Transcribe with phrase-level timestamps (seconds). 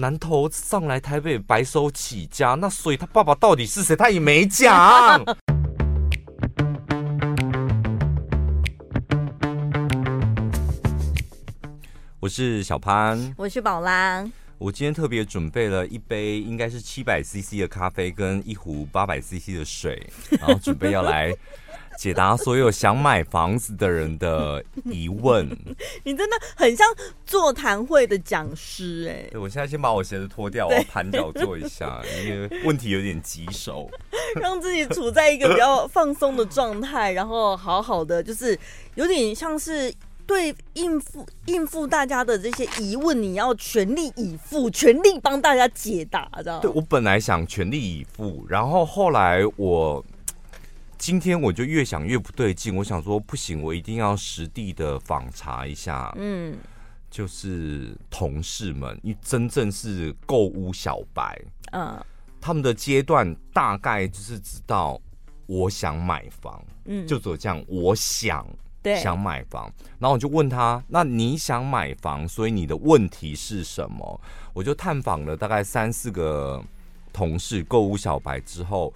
[0.00, 3.96] 南投上来台北白手起家，那所以他爸爸到底是谁？
[3.96, 5.20] 他也没讲。
[12.20, 14.24] 我是小潘，我是宝拉。
[14.58, 20.08] 我今天特别准备了一杯应该是七百 CC 的咖啡跟一壶八百 CC 的水，
[20.38, 21.34] 然后准备要来
[21.98, 25.44] 解答所有想买房子的人的 疑问。
[26.04, 26.86] 你真的很像
[27.26, 29.28] 座谈会的讲师哎！
[29.32, 33.90] 对，我现在先把我鞋子脱掉，我要盘脚坐一下， 因为问题有点棘手，
[34.40, 38.56] 让自己处在一个比较放松的状态，然后好好的，就是
[38.94, 39.92] 有点像是。
[40.28, 46.60] 对，应付应付大家的这些疑问，你要全力以赴，全力帮大家解答，知道？
[46.60, 50.04] 对，我本来想全力以赴，然后后来我
[50.98, 56.56] 今天我就越想越不对劲，我想说不行，我一定要实地的访查一下，嗯，
[57.10, 61.40] 就是同事们，因为真正是购屋小白，
[61.72, 61.98] 嗯，
[62.40, 65.00] 他们的阶段大概就是知道
[65.46, 68.46] 我想买房，嗯，就只有这样，我想。
[69.02, 74.18] 想买房，然后我就问他：“那你想买房，所以你的问题是什么？”
[74.54, 76.64] 我就探访了大概三四个
[77.12, 78.90] 同事，购物小白之后，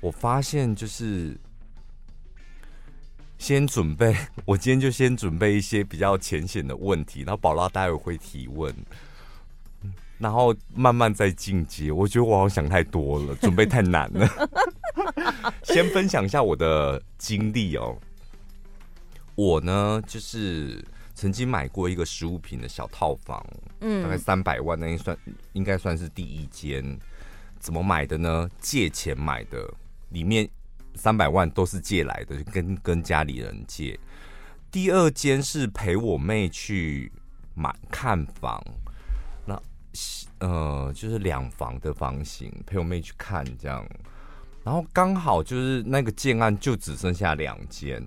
[0.00, 1.36] 我发现就是
[3.38, 8.74] 先准备， 我今天就先准备一些比较浅显的问题，然后宝拉待会会提问，
[10.18, 11.92] 然后慢慢再进阶。
[11.92, 14.28] 我觉得我好像想太多了， 准备太难了。
[15.62, 17.98] 先分享一下我的经历哦。
[19.34, 20.82] 我呢，就是
[21.14, 23.44] 曾经买过一个十五平的小套房，
[23.80, 25.16] 嗯，大概三百万，那应算
[25.52, 26.98] 应该算是第一间。
[27.58, 28.48] 怎么买的呢？
[28.60, 29.68] 借钱买的，
[30.10, 30.48] 里面
[30.94, 33.98] 三百万都是借来的，跟跟家里人借。
[34.70, 37.12] 第二间是陪我妹去
[37.54, 38.62] 买看房，
[39.46, 39.60] 那
[40.40, 43.86] 呃就是两房的房型，陪我妹去看这样，
[44.64, 48.04] 然后刚好就是那个建案就只剩下两间。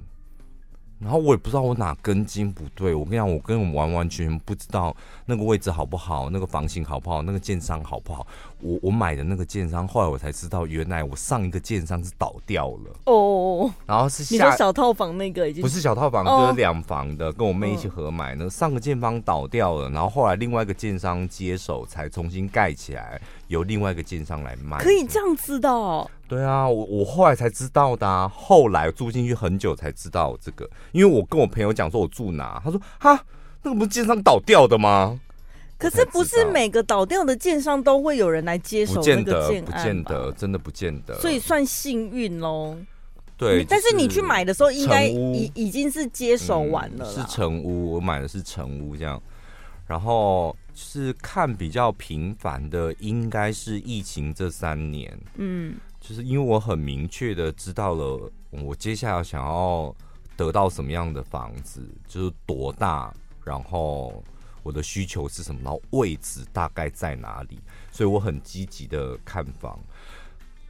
[0.99, 8.25] 然后我也不知道我哪根筋不对，我跟你讲，我跟我完完全全不知道那个位置好不好，那个房型好不好，那个建商好不好。
[8.59, 13.71] 我我买的那个建商，后来我才知道，原来我上一个建商是倒掉了哦。
[13.85, 18.33] 然后是下你说小套房那个已经不是小套房，就是两房的，跟我妹一起合买。
[18.33, 24.79] 那上个建商倒掉了，然后后来另外一个建商接手，才重新盖起来，由另外一个建商来卖。
[24.79, 26.09] 可以这样子的哦？
[26.27, 28.27] 对啊，我我后来才知道的啊。
[28.27, 33.23] 后来住进去很久才知道这个，因为我跟我朋友讲说我住哪，他说哈，
[33.63, 35.19] 那个不是建商倒掉的吗？
[35.77, 42.75] 可是不是每个倒掉的建商都会有人来接手那个建案，不见得，真的不见得，所以算幸运喽。
[43.37, 49.21] 对，但是你去买的时候，应该已已经是接手完了，是成屋，我买的是成屋这样。
[49.85, 55.75] 然后是看比较频繁的，应该是疫情这三年，嗯，
[56.07, 59.93] 就是因为我很明确的知道了我接下来想要
[60.37, 63.13] 得到什么样的房子，就是多大，
[63.43, 64.23] 然后。
[64.63, 65.61] 我的需求是什么？
[65.63, 67.57] 然后位置大概在哪里？
[67.89, 69.79] 所以我很积极的看房。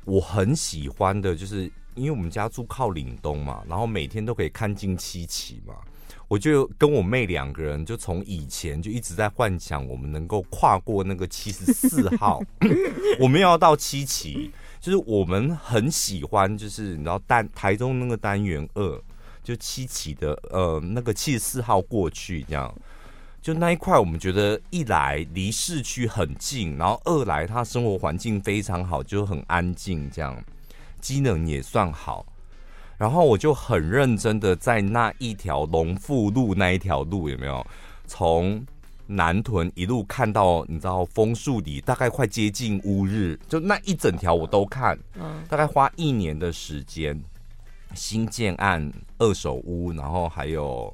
[0.05, 1.63] 我很喜欢的就是，
[1.95, 5.73] 因为我们家住靠岭东嘛，然后每天都可以看尽七期嘛。
[6.27, 12.41] 我就跟我妹两个人，就从以前就一直在幻想，我们能够跨过那个七十四号，
[13.19, 14.51] 我们要到七期。
[14.79, 19.01] 就是我们很喜欢，就是你知道单台中那个单元二，
[19.43, 22.73] 就七期的呃那个七十四号过去这样。
[23.41, 30.41] 就那一块，我们觉得一来离市区很近，然后二来它生活环境非常好，就很安静，这样
[31.01, 32.25] 机能也算好。
[32.97, 37.65] 然后我就很认真的在那一条龙富路那一条路有没有，
[38.07, 38.65] 从
[39.05, 44.97] 南屯一路看到你知道枫树里，大概快接近乌日，就那一整条我都看，
[45.47, 47.21] 大概花一年的时间，
[47.93, 50.93] 新建案、二手屋，然后还有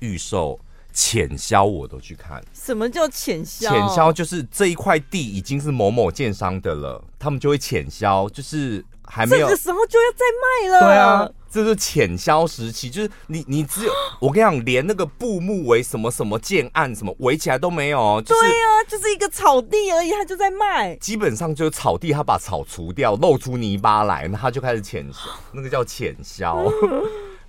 [0.00, 0.58] 预售。
[0.98, 3.70] 潜销我都去看，什么叫潜销？
[3.70, 10.80] 潜销就是这一块地已经是某某建商的了，他们就会潜销，就是还没有这个时候就要再卖了。
[10.80, 20.94] 对啊，这是潜销时期，就是你你只有 我跟你讲，连那个布幕为什么什么建案什么围起来都没有，就是、对啊，就是一个草地而已，他就在卖。
[20.96, 25.20] 基本上就是草地，他把草除掉，露出泥巴来，那他就开始潜销，
[25.52, 26.64] 那个叫潜销。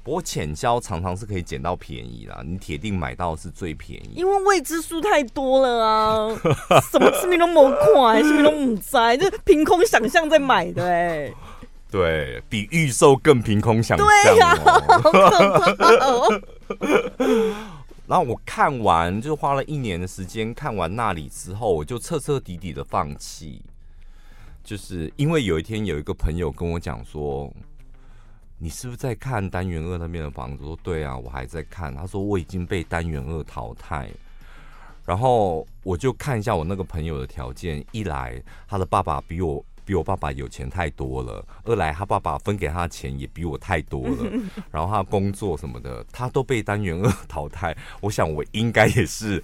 [0.03, 6.29] 不过浅销常常是可以捡到便宜啦，你铁定买到是最便宜，因为未知数太多了啊，
[6.89, 11.33] 什么事情都没快，什么都不在，就凭空想象在买的哎、欸，
[11.89, 14.57] 对比预售更凭空想象、喔，对呀、啊，
[15.01, 16.41] 好可怕哦、
[18.05, 23.61] 然后我看完，就花了一年的时间看完那里之后，我就彻彻底底的放弃。
[24.63, 27.49] 就是因为有一天有一个朋友跟我讲说
[28.59, 34.09] ：“你是不是在看单元二那边的房子？”我说：“对啊，我还在看。”他说：“我已经被单元二淘汰。”
[35.07, 39.63] 然后我就看一下我那个朋友的条件，一来他的爸爸比我。
[39.87, 44.29] 比我爸爸有钱太多了，二来他爸爸分给他的钱也比我太多了，
[44.69, 47.73] 然后他工作什么的，他都被单元二淘汰。
[48.01, 49.41] 我想我应该也是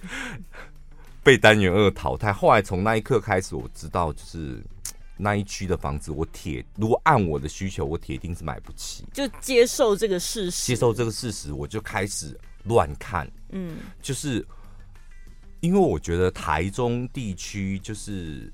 [1.22, 2.30] 被单元二淘汰。
[2.30, 4.62] 后来从那一刻开始，我知道就是
[5.16, 9.02] 那一区的房子，我铁如果按我的需求，我铁定是买不起。
[9.14, 13.26] 就接受这个事实，接受这个事实，我就开始乱看。
[13.48, 14.46] 嗯，就是
[15.60, 18.52] 因为我觉得台中地区就是。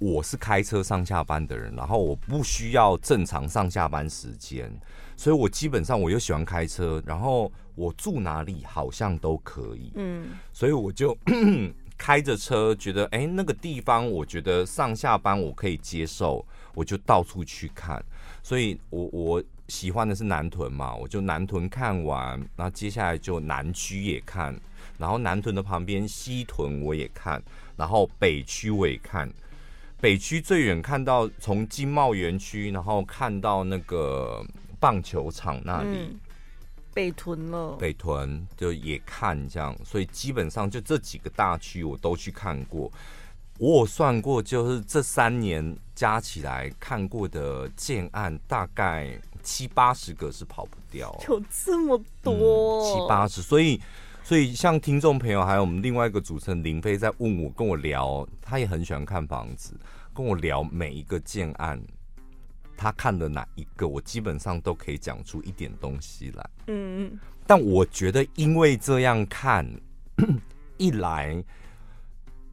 [0.00, 4.72] 我是开车上下班的人，然后我不需要正常上下班时间，
[5.14, 11.14] 所以我基本上我又喜欢开车，然后我住哪里好像都可以，嗯，所以我就
[11.98, 16.42] 开着车，觉得哎，那个地方我觉得上下班我可以接受，
[16.74, 18.02] 我就到处去看，
[18.42, 24.58] 所以我我喜欢的是南屯嘛，我就南屯看完，然后接下来就南区也看，
[24.96, 27.42] 然后南屯的旁边西屯我也看，
[27.76, 29.30] 然后北区我也看。
[30.00, 34.42] 北区最远看到从经贸园区，然后看到那个
[34.78, 36.20] 棒球场那里，嗯、
[36.94, 37.76] 北屯了。
[37.76, 42.90] 北屯就也看这样，所以基本上就这几个大区我都去看过。
[43.58, 51.14] 我有算过，就是这三年加起来看过的建案，大概七八十个是跑不掉。
[51.28, 52.32] 有这么多？
[52.34, 53.78] 嗯、七八十，所以。
[54.30, 59.74] 所以，像听众朋友，还有我们另外一个主持人林飞在问我，跟我聊，他也很喜欢看房子，
[60.14, 61.82] 跟我聊每一个建案，
[62.76, 66.50] 他看的哪一个，我基本上都可以讲出一点东西来。
[66.68, 69.66] 嗯，但我觉得，因为这样看，
[70.76, 71.44] 一来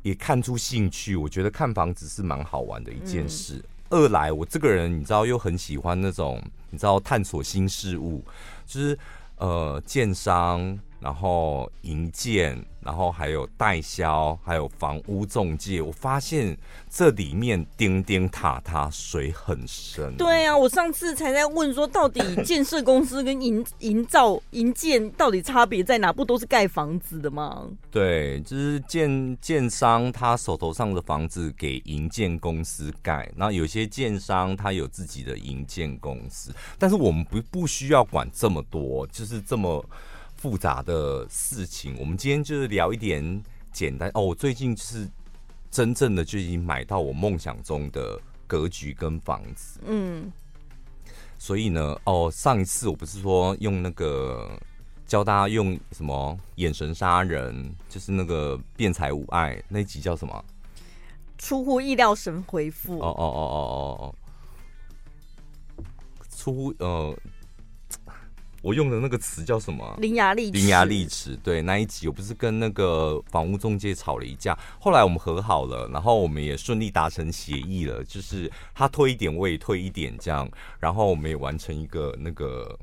[0.01, 6.41] 也看出兴趣，我觉得看房子是蛮好玩的一件事；二来，我这个人你知道，又很喜欢那种
[6.71, 8.25] 你知道探索新事物，
[8.65, 8.97] 就是
[9.35, 10.75] 呃，建商。
[10.99, 15.79] 然后营建，然后还有代销，还有房屋中介。
[15.81, 16.57] 我发现
[16.89, 20.15] 这里面钉钉塔塔，水很深。
[20.17, 26.11] 对啊，我上次才在问说，到底建设公司跟营 营造、营建到底差别在哪？
[26.11, 27.67] 不都是盖房子的吗？
[27.91, 39.85] 对，就是建建商他手头上的房子给营建公司盖，那有些建商他有自己的营建公司，但是我们不不需要管这么多，就是这么。
[40.37, 43.43] 复杂的事情，我们今天就是聊一点
[43.73, 44.21] 简单哦。
[44.21, 45.09] 我最近是
[45.71, 50.31] 真正的就已经买到我梦想中的格局跟房子，嗯。
[51.39, 54.49] 所以呢，哦，上一次我不是说用那个
[55.05, 60.45] 教大家用什么眼神杀人，就是那个辩才无碍那集叫什么？
[61.37, 62.99] 出乎意料神回复。
[62.99, 64.15] 哦哦哦哦哦
[65.77, 65.83] 哦，
[66.35, 67.17] 出乎呃。
[68.61, 69.97] 我用的那个词叫什么？
[69.99, 70.51] 伶牙俐齿。
[70.51, 80.49] 伶牙俐齿，对，那一集我不是跟那个房屋中介吵了一架，后来我们和好了，然后我们也顺利达成协议了，就是他退一点，我也退一点，这样，
[80.79, 82.77] 然后我们也完成一个那个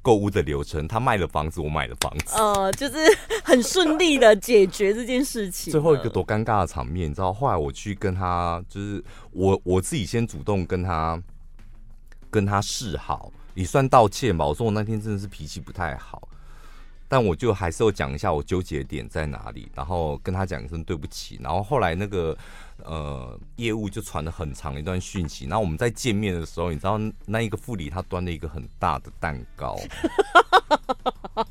[0.00, 0.88] 购物的流程。
[0.88, 2.96] 他卖了房子，我买了房子，呃，就是
[3.44, 5.70] 很顺利的解决这件事情。
[5.70, 7.32] 最后一个多尴尬的场面，你知道？
[7.32, 11.22] 后来我去跟他，就是我我自己先主动跟他
[12.30, 13.30] 跟他示好。
[13.58, 16.28] 你算道歉吧，我说我那天真的是脾气不太好，
[17.08, 22.38] 但我就还是要讲一下我纠结点在哪里，然后跟他讲一声对不起，然后后来那个
[22.84, 29.76] 呃业务就传了很长一段讯息，然后我们在见面的时候，你知道那一个副理他端了一个很大的蛋糕。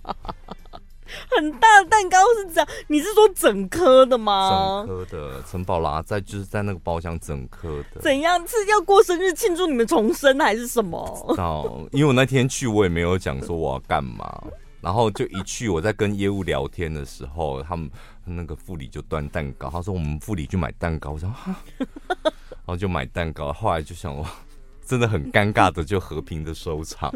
[1.37, 4.83] 很大的蛋糕是这样，你是说整颗的吗？
[4.87, 8.01] 整颗的，陈宝拉在就是在那个包厢整颗的。
[8.01, 10.97] 怎样是要过生日庆祝你们重生还是什么？
[11.37, 14.43] 哦，因为我那天去我也没有讲说我要干嘛，
[14.81, 17.89] 然后就一去我在跟业务聊天的时候，他们
[18.25, 21.55] 那个副理就端蛋糕，他说我们副理去买蛋糕，我说哈，
[22.17, 24.27] 然后就买蛋糕，后来就想哇，
[24.85, 27.13] 真的很尴尬的就和平的收场。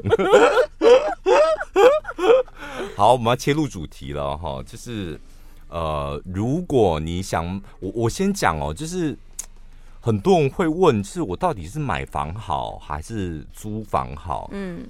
[2.96, 5.20] 好，我们要切入主题了哈，就是
[5.70, 9.18] 呃，如果你想，我我先讲哦，就是
[10.00, 14.50] 很多人会问，是我到底是买房好还是租房好？
[14.52, 14.86] 嗯，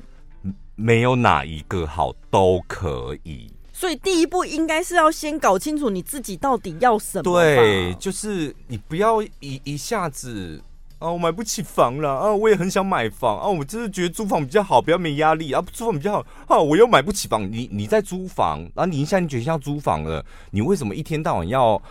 [0.75, 3.51] 没有哪一个好，都可以。
[3.73, 7.23] 所以第一步应该是要先搞清楚你自己到底要什么。
[7.23, 10.61] 对，就是你不要一一下子
[11.01, 17.41] 啊，我买不起房了啊，我也很想买房啊，我就是觉得租房比较好，比较没压力啊，租房比较好啊，我又买不起房。
[17.51, 21.81] 你你在租房，然后你现在你决定要租房了，你为什么一天到晚要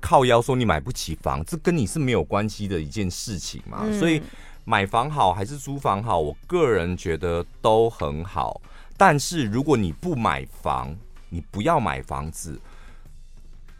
[0.00, 1.44] 靠腰说你买不起房？
[1.44, 3.80] 这跟你是没有关系的一件事情嘛。
[3.82, 4.22] 嗯、所以
[4.64, 8.58] 买房好还是租房好，我个人觉得都很好。
[8.96, 10.96] 但是如果你不买房，
[11.28, 12.58] 你不要买房子。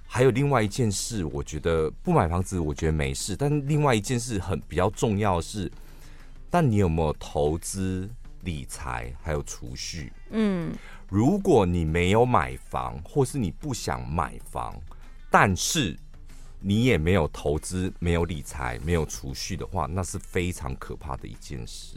[0.09, 3.37] 还有另外一件事，我觉得不买房子，我觉得没事。
[3.37, 5.71] 但另外一件事很比较重要的是，
[6.49, 8.09] 但你有没有投资
[8.43, 10.13] 理财，还有储蓄？
[10.31, 10.73] 嗯，
[11.09, 14.75] 如果你没有买房，或是你不想买房，
[15.31, 15.95] 但是
[16.61, 21.97] 你也没有投资、没有理财、没有储蓄的话，那是非常可怕的一件事。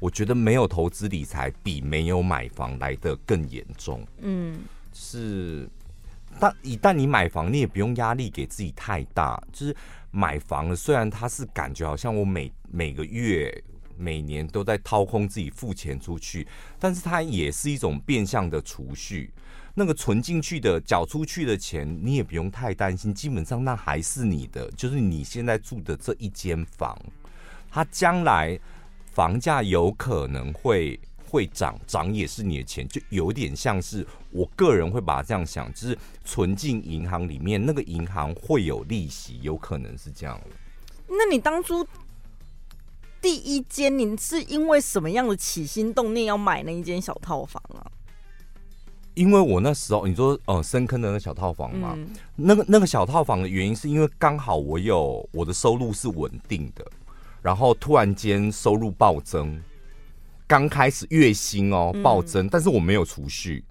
[0.00, 4.06] 我觉得没有投资理财比没有买房来的更严重。
[4.20, 4.60] 嗯，
[4.94, 5.68] 是。
[6.40, 9.40] 但一旦你买房，你也不用压力给自己太大。
[9.52, 9.76] 就是
[10.10, 13.52] 买房，虽然它是感觉好像我每每个月、
[13.96, 16.46] 每年都在掏空自己付钱出去，
[16.78, 19.32] 但是它也是一种变相的储蓄。
[19.74, 23.12] 那个存进去的、缴出去的钱，你也不用太担心。
[23.12, 26.96] 基本上那还是你的，就是你现在住的这一间房，
[27.70, 28.58] 它将来
[29.12, 30.98] 房价有可能会。
[31.28, 40.40] 会涨，涨也是你的钱，就有点像是我个人会把它这样想，就是存进银行里面，那个银行会有利息，有可能是这样。
[41.06, 41.86] 那你当初
[43.20, 47.86] 第一间，你是因为什么样的起心动念要买那一间小套房啊？
[49.14, 56.86] 因为我那时候你说，呃，深坑的那小套房嘛，嗯、那个那个小套房的原因是因为刚好我有我的收入是稳定的，
[57.42, 59.60] 然后突然间收入暴增。
[60.48, 63.62] 刚开始月薪哦暴增，嗯、但是我没有储蓄，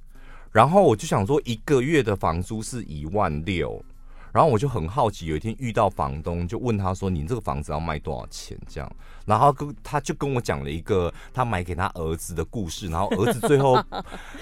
[0.51, 3.83] 然后我就想说一个月的房租是一万六，
[4.31, 8.91] 然后我就很好奇，有一天遇到房东，就问他说：“你这个房子要卖多少钱？”这样，
[9.25, 13.81] 然后跟他就跟我讲了一个他买给他儿子的故事，然后儿子最后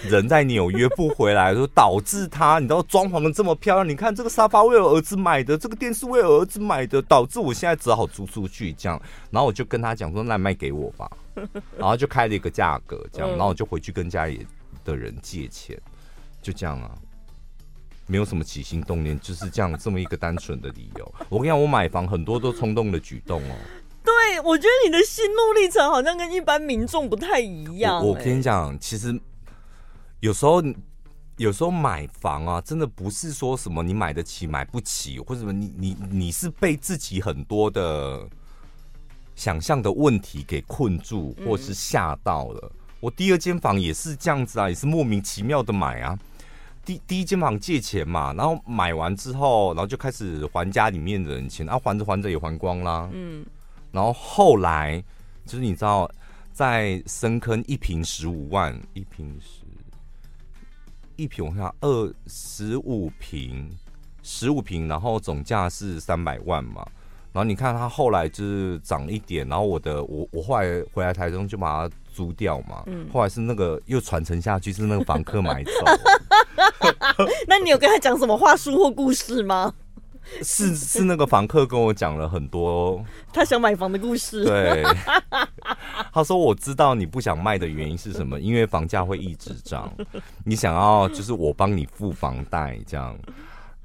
[0.04, 11.10] 人在纽约不回来，说导致他你知道装潢的这么漂亮，你看这个沙发为了儿子买的，这个电视为儿子买的，导致我现在只好租出去这样，然后我就跟他讲说：“那卖给我吧。”
[11.78, 14.48] 然后就开了一个价格，这样，然后我就回去跟家里
[14.86, 15.78] 的人借钱，
[16.42, 16.92] 就这样啊，
[18.08, 21.16] 没有什么起心动念，就是这样这么一个单纯的理由。
[21.30, 23.56] 我跟你讲，我买房很多都冲动的举动哦。
[24.04, 28.04] 对，我觉得你的心路历程好像跟一般民众不太一样。
[28.04, 29.20] 我，我跟你讲，其实
[30.20, 30.64] 有时候
[31.38, 38.28] 有时候买房啊，真的不是说什么你买得起买不起，或者什么你你你是被自己很多的。
[39.36, 42.72] 想象的问题给困住，或是吓到了。
[42.74, 46.18] 嗯、我第二间房也是这样子啊，也是莫名其妙的买啊。
[46.86, 53.10] 第第一间房借钱嘛，然后买完之后，然后就开始还家里面的人钱，啊，还着还着也还光啦。
[53.12, 53.44] 嗯，
[53.92, 55.04] 然后后来
[55.46, 56.10] 就是你知道，
[56.54, 59.66] 在深坑一坪十五万，一坪十，
[61.16, 63.70] 一坪我看二十五坪，
[64.22, 66.86] 十五坪，然后总价是三百万嘛。
[67.34, 75.72] 然后你看他后来就是涨一点，然后我的我我后来回来台中就把它租掉嘛，嗯、后来是那个又传承下去，是那个房客买走。
[77.48, 79.74] 那你有跟他讲什么话术或故事吗？
[80.42, 83.00] 是是那个房客跟我讲了很多
[83.32, 84.44] 他想买房的故事。
[84.44, 84.84] 对，
[86.12, 89.94] 他说我知道你不想卖的原因是什么，因为房价会一直涨，
[90.44, 93.16] 你想要就是我帮你付房贷这样。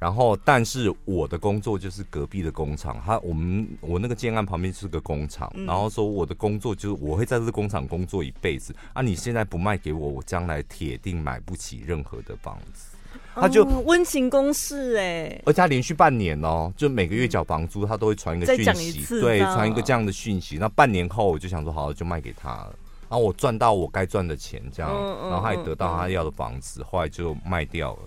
[0.01, 9.03] 然后，但是我的工作就是隔壁的工厂，他我们我那个建案旁边是个工厂，嗯、然后说我的工作就是我会在这个工厂工作一辈子啊！
[9.03, 12.97] 你现在不卖给我，我将来铁定买不起任何的房子。
[13.35, 20.57] 他就、哦、温情攻势哎，而且他连续半年哦，就每个月缴房租，他都会传一个讯息，对，传一个这样的讯息。
[20.57, 22.75] 那半年后我就想说，好，就卖给他了，
[23.11, 24.91] 然后我赚到我该赚的钱，这样，
[25.29, 28.01] 然后他也得到他要的房子，后来就卖掉了。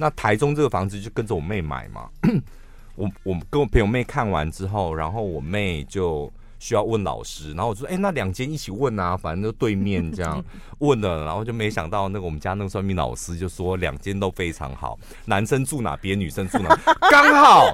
[0.00, 2.08] 那台中这个房子就跟着我妹买嘛，
[2.96, 10.42] 我我跟我朋友妹看完之后，然后我妹就需要问老师，然后我说，哎、欸，那两间一起问啊，反正就对面这样。
[10.80, 16.74] 问了，然后就没想到那个我们家那个算命老师就说两间都非常好，男生住哪边，女生住哪，
[17.10, 17.70] 刚好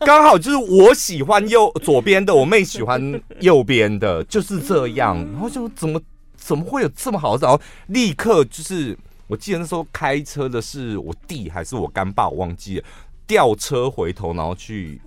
[0.00, 6.00] 刚好就是我喜欢右左边的，我妹喜欢右边的，就是这样，然后就怎么
[6.34, 8.98] 怎么会有这么好的，然后立刻就是。
[9.28, 12.84] 我记得那时候开车的是我弟还是我干爸，我忘记了。
[13.26, 14.98] 吊车回头，然后去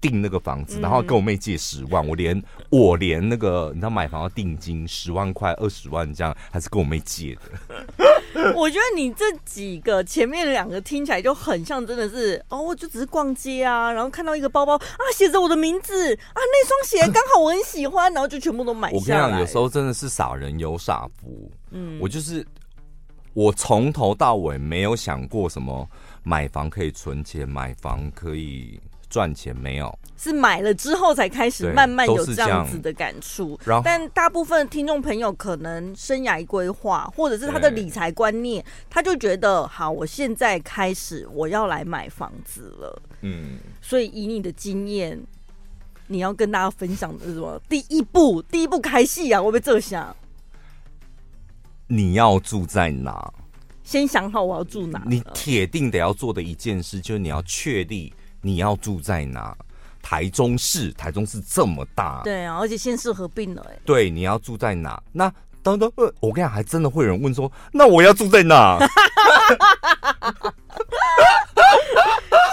[0.00, 2.06] 订那个房子，然后跟我妹借十万。
[2.06, 7.84] 我连我连那个你知道买房要定金十万块、二十万这样，还是跟我妹借的。
[8.56, 19.20] 我觉得你这几个前面两个听起来就很像，真的是哦，我就只是逛街啊，然后看到一个包包啊，写着我的名字啊，那双鞋刚好我很喜欢，然后就全部都买下来。
[19.20, 21.50] 我跟你讲，有时候真的是傻人有傻福。
[21.70, 22.44] 嗯，我就是
[23.34, 25.86] 我从头到尾没有想过什么
[26.22, 28.80] 买房可以存钱，买房可以。
[29.10, 33.56] 赚钱没有，是买了之后才开始慢慢有这样子的感触。
[33.84, 43.02] 但大部分听众朋友可能生涯规划或者是他的理财观念，他就觉得好，我现在开始我要来买房子了。
[43.20, 45.16] 嗯，所以以你的经验，
[46.08, 47.60] 你要跟大家分享的是什么？
[47.68, 49.40] 第一步，第一步开戏啊！
[49.40, 50.16] 我被这想，
[51.96, 53.32] 你要住在哪？
[53.84, 55.00] 先想好我要住哪。
[55.06, 58.12] 你铁定得要做的一件事，就是你要确定。
[58.40, 59.56] 你要住在哪？
[60.02, 65.02] 台中市，台中市这么大，对啊，而且县市合并了，哎，对，你要住在哪？
[65.12, 65.32] 那
[65.62, 68.76] 等等，呃，我跟你讲，还真的会有人问说，那我要住在哪？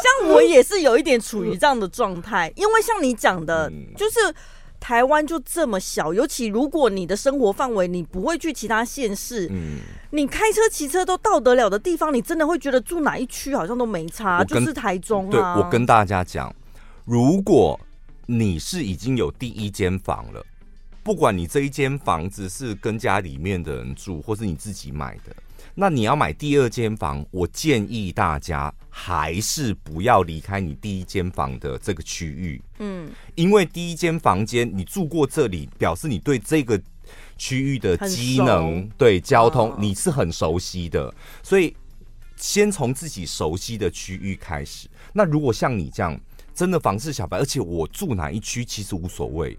[0.04, 4.20] 像我也是有一点处于这样的状态，因为像你讲的，嗯、就是。
[4.82, 9.78] 台湾就这么小，尤其如果你的生活范围你不会去其他县市，嗯，
[10.10, 15.32] 你开车骑车都到得了的地方，你真的会觉得住哪一区好像都没差，就是台中啊。
[15.32, 16.54] 对，我跟大家讲，
[17.06, 17.80] 如果
[18.26, 20.44] 你是已经有第一间房了，
[21.04, 25.36] 不管你这一间房子是跟家里面的人住，或是你自己买的。
[25.74, 36.80] 那你要买第二间房，我建议大家还是不要离开你第一间房的这个区域，嗯，因为第一间房间你住过这里，表示你对这个
[37.38, 41.76] 区域的机能、对交通你是很熟悉的，所以
[42.36, 44.90] 先从自己熟悉的区域开始。
[45.14, 46.20] 那如果像你这样
[46.54, 49.58] 真的房市小白，而且我住哪一区其实无所谓，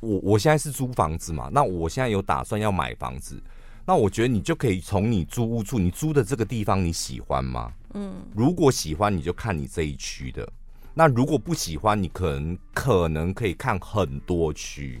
[0.00, 3.42] 我我现在是租房子嘛，那我现在有打算要买房子。
[3.84, 7.72] 那我觉得你就可以从你租屋处，你租的这个地方你喜欢吗？
[7.94, 10.48] 嗯，如果喜欢，你就看你这一区的。
[10.94, 15.00] 那如果不喜欢，你可能可能可以看很多区。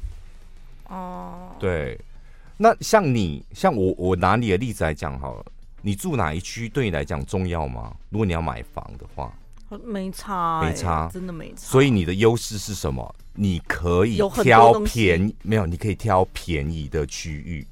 [0.88, 2.00] 哦，对。
[2.56, 5.44] 那像你，像我，我拿你的例子来讲好了。
[5.82, 7.94] 你住哪一区对你来讲重要吗？
[8.10, 9.32] 如果你要买房的话，
[9.84, 11.56] 没差，没差，真的没差。
[11.56, 13.14] 所以你的优势是什么？
[13.34, 17.66] 你可以挑便宜，没有，你可以挑便宜的区域。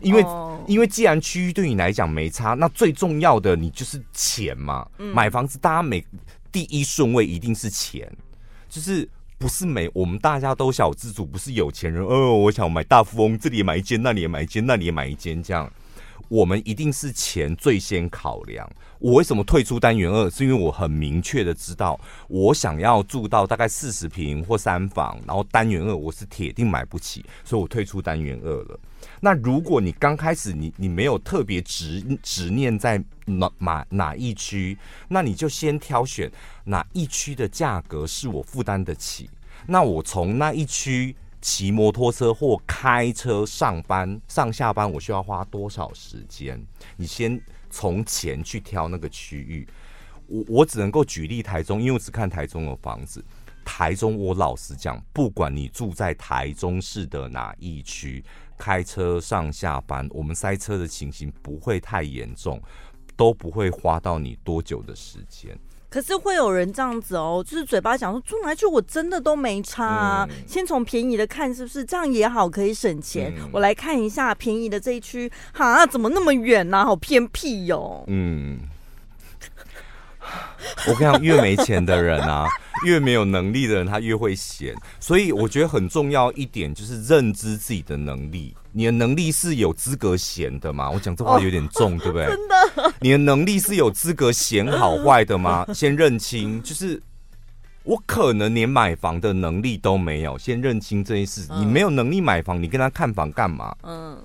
[0.00, 0.24] 因为
[0.66, 4.86] 因为既然区域对你来讲没差，那最重要的你就是钱嘛。
[4.96, 6.04] 买房子大家每
[6.52, 8.10] 第一顺位一定是钱，
[8.68, 9.08] 就是
[9.38, 12.04] 不是每我们大家都小资主，不是有钱人。
[12.04, 15.70] 哦，我想买大富翁，这里也买一间，那里也买一间，那里也买一间，这样。
[16.28, 18.68] 我们一定是钱最先考量。
[18.98, 20.28] 我为什么退出单元二？
[20.28, 28.78] 是因为我很明确的知道，我想要住到大概四十平或三房，然后单元二我是铁定买不起，所以我退出单元二了。
[29.20, 34.76] 那如果你刚开始你你没有特别执执念在哪哪哪一区，
[35.08, 36.30] 那你就先挑选
[36.64, 39.30] 哪一区的价格是我负担得起。
[39.66, 41.14] 那我从那一区
[41.50, 46.62] 骑摩托车或开车上班上下班，我需要花多少时间？
[46.94, 49.66] 你先从钱去挑那个区域。
[50.26, 53.24] 我我只能够举例台中，因为我只看台中的房子。
[53.64, 58.22] 台中，我老实讲，不管你住在台中市的哪一区。
[58.58, 62.60] 开车上下班，我们塞车的情形不会太严重，
[63.16, 65.58] 都不会花到你多久的时间。
[65.90, 70.28] 可是会有人这样子哦，就是嘴巴讲说住哪去，我真的都没差啊。
[70.28, 73.32] 嗯、先从便宜的看，是不是这样也好，可以省钱。
[73.38, 76.84] 嗯、我来看一下便宜的这一区，哈，怎么那么远呢、啊？
[76.84, 78.04] 好偏僻哟、哦。
[78.06, 78.58] 嗯，
[80.86, 82.46] 我跟你讲，越没钱的人啊。
[82.86, 84.72] 越没有能力的人，他越会闲。
[85.00, 88.54] 所以我觉得很重要一点就是认知自己的能力。
[88.70, 90.88] 你的能力是有资格闲的吗？
[90.88, 92.26] 我讲这话有点重，对不对？
[92.26, 95.66] 真的，你的能力是有资格闲好坏的吗？
[95.74, 97.02] 先认清，就是
[97.82, 100.38] 我可能连买房的能力都没有。
[100.38, 103.74] 先认清这件事，你没有能力买房，你跟他看房干嘛？
[103.82, 104.16] 嗯。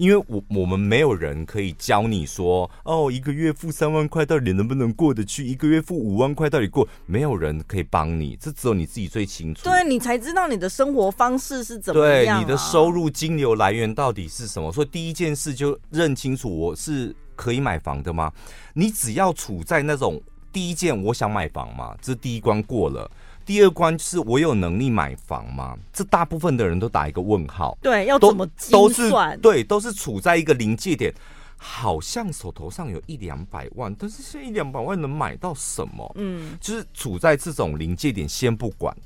[0.00, 5.46] 因为我我们没有人可以教你说哦，一个月付三万块到底能不能过得去？
[5.46, 6.88] 一个月付五万块到底过？
[7.04, 9.62] 没有人可以帮你，这只有你自己最清楚。
[9.64, 14.72] 对，你才知道你的生活方式是怎么样啊，对，你的收入金流来源到底是什么？
[14.72, 18.32] 所以第一件事就认清楚，我是可以买房的吗？
[18.72, 20.18] 你只要处在那种
[20.50, 23.10] 第一件，我想买房嘛，这第一关过了。
[23.50, 25.76] 第二关就是我有能力买房吗？
[25.92, 27.76] 这大部分的人都打一个问号。
[27.82, 29.10] 对，要怎么都是
[29.42, 31.12] 对，都是处在一个临界点，
[31.56, 36.08] 好像手头上有一两百万，但是现在一两百万能买到什么？
[36.14, 38.96] 嗯，就是处在这种临界点，先不管。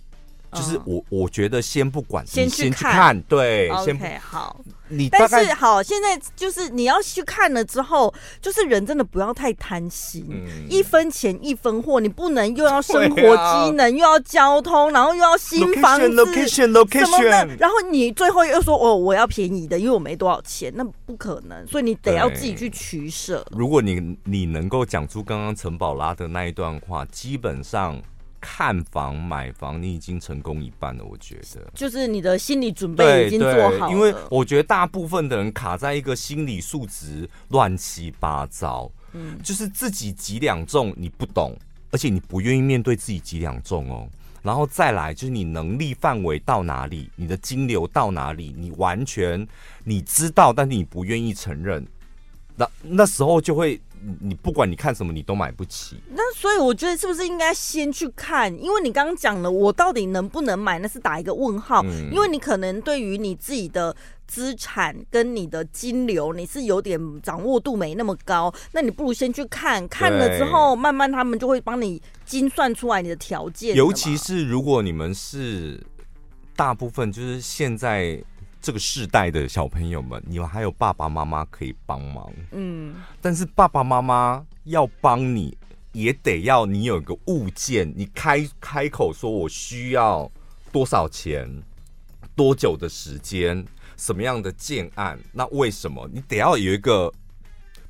[0.54, 4.60] 就是我我觉得先不管，先去看，对，OK，好。
[4.88, 23.44] 你但是好，现在就是你要去看了之后，就是人真的不要太贪心，嗯、一分钱一分货，你不能又要生活机能，啊、又要交通，然后又要新房子，location location 什么的，然后你最后又说哦，我要便宜的，因为我没多少钱，那不可能，所以你得要自己去取舍。
[23.52, 28.00] 如果你你能够讲出刚刚陈宝拉的那一段话，基本上。
[28.46, 31.02] 看房买房，你已经成功一半了。
[31.02, 33.90] 我觉得，就是你的心理准备已经做好了。
[33.90, 41.56] 因为我觉得大部分的人卡在一个心理素质乱七八糟，嗯，就是自己几两重你不懂，
[41.90, 44.06] 而且你不愿意面对自己几两重哦。
[44.42, 49.48] 然后再来就是你能力范围到哪里，你的金流到哪里，你完全
[49.84, 51.86] 你知道，但是你不愿意承认，
[52.54, 53.80] 那那时候就会。
[54.20, 55.96] 你不管你看什么，你都买不起。
[56.10, 58.52] 那所以我觉得是不是应该先去看？
[58.62, 61.82] 因为你刚刚讲了，我到底能不能买，那是打一个问号。
[61.84, 63.94] 嗯、因为你可能对于你自己的
[64.26, 68.52] 资产跟你的金流，你是有点掌握度没那么高。
[68.72, 73.74] 那你不如先去看看了之后，慢慢他们就会帮你精算出来你的条件。
[73.74, 75.80] 尤其是如果你们是
[76.54, 78.22] 大部分，就是现在。
[78.64, 85.54] 这个世代的小朋友们，你们还有爸爸妈妈可以帮忙，嗯，但是爸爸妈妈要帮你，
[85.92, 90.32] 也得要你有个物件，你开开口说我需要
[90.72, 91.46] 多少钱，
[92.34, 93.62] 多久的时间，
[93.98, 96.08] 什么样的建案，那为什么？
[96.10, 97.12] 你得要有一个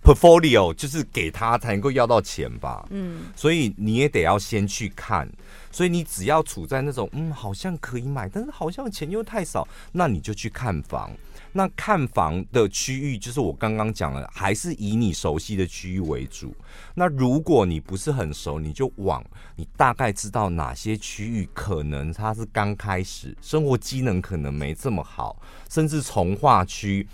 [0.05, 5.27] portfolio，就是给他才能够要到钱吧，嗯，所以你也得要先去看。
[5.73, 11.11] 所以你只要处在那种嗯，好像可以买，但是好像钱又太少，那你就去看房。
[11.53, 16.55] 那看房的区域就是我刚刚讲了，还是以你熟悉的区域为主。
[16.95, 19.25] 那如果你不是很熟，你就往
[19.57, 27.05] 你大概知道哪些区域可能它是刚开始，生活机能可能没这么好，甚至从化区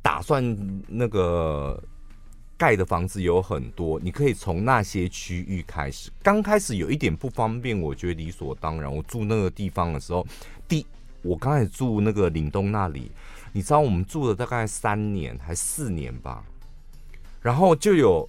[0.00, 1.82] 打算那个。
[2.60, 6.10] 盖的房子有很多，你可以从那些区域开始。
[6.22, 8.94] 刚开始有一点不方便，我觉得理所当然。
[8.94, 10.26] 我住那个地方的时候，
[10.68, 10.84] 第
[11.22, 13.10] 我刚才住那个岭东那里，
[13.54, 16.44] 你知道我们住了大概三年还四年吧，
[17.40, 18.28] 然后就有。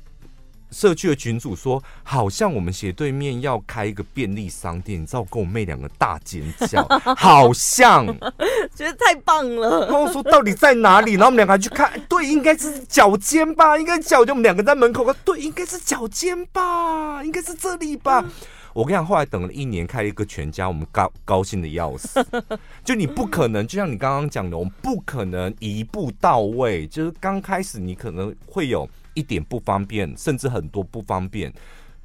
[0.71, 6.83] 社区的群主说，好像我们斜对面要开一个便利商店，你知道我跟我妹两个大尖叫，
[7.15, 8.05] 好像，
[8.75, 9.81] 觉得太棒了。
[9.87, 11.13] 然后我说到底在哪里？
[11.13, 14.33] 然后我们两个还去看，对，应该是脚尖吧，应该脚尖。
[14.33, 18.25] 我们两个在门口，对，应该是脚尖吧，应该是这里吧。
[18.73, 22.25] 我跟你讲，后来等了一年，开了一个全家，我们高高兴的要死。
[22.85, 26.87] 就你不可能，就像你刚刚讲的，我们不可能一步到位。
[26.87, 28.89] 就是刚开始你可能会有。
[29.13, 31.53] 一点不方便，甚至很多不方便，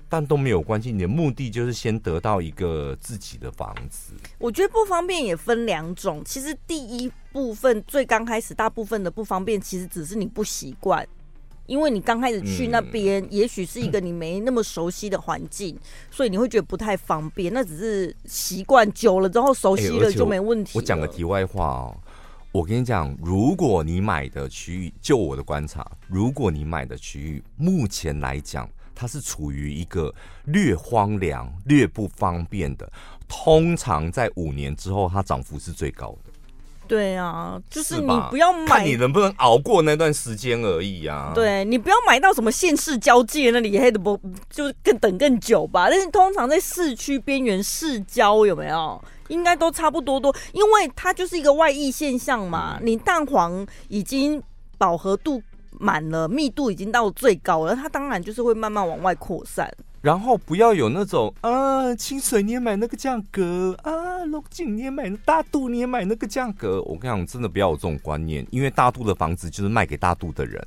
[0.09, 0.93] 但都没有关系。
[0.93, 4.13] 你的目的就是先得到一个自己的房子。
[4.39, 6.23] 我觉得不方便也分两种。
[6.25, 11.07] 其实第一部分最刚开始，大部分的不方便，其实只是你不习惯，
[11.67, 17.53] 因为你刚开始去那边，嗯、也许是一个你没那么熟悉的环境，嗯、所以你会觉得不太方便。
[17.53, 20.79] 那只是习惯久了之后，熟悉了就没问题、欸。
[20.79, 21.97] 我讲个题外话哦。
[22.57, 30.11] 我跟你讲，如果你买的区域，就我的观察，如果你买的区域目前来讲，它是处于一个
[30.47, 32.91] 略荒凉、略不方便的，
[33.29, 36.33] 通常在五年之后，它涨幅是最高的。
[36.89, 41.33] 对啊，就是你不要买，看你能不能熬过那段时间而已啊。
[41.35, 44.19] 对，你不要买到什么县市交界那里，黑的不
[44.49, 45.89] 就更等更久吧？
[45.91, 49.03] 但是通常在市区边缘、市郊有没有？
[49.29, 52.79] 应该都差不多多，因为它就是一个外溢现象嘛。
[52.81, 54.41] 你蛋黄已经
[54.79, 55.43] 饱和度
[55.81, 59.69] 满了，密度已经到最高了，它当然就是会慢慢往外扩散。
[60.07, 66.81] 然后不要有那种啊，清水你也买那个价格啊，龙井你也买，大肚你也买那个价格。
[66.83, 70.65] 我跟你讲，真的不要有这种观念，因为大肚的房子就是卖给大肚的人。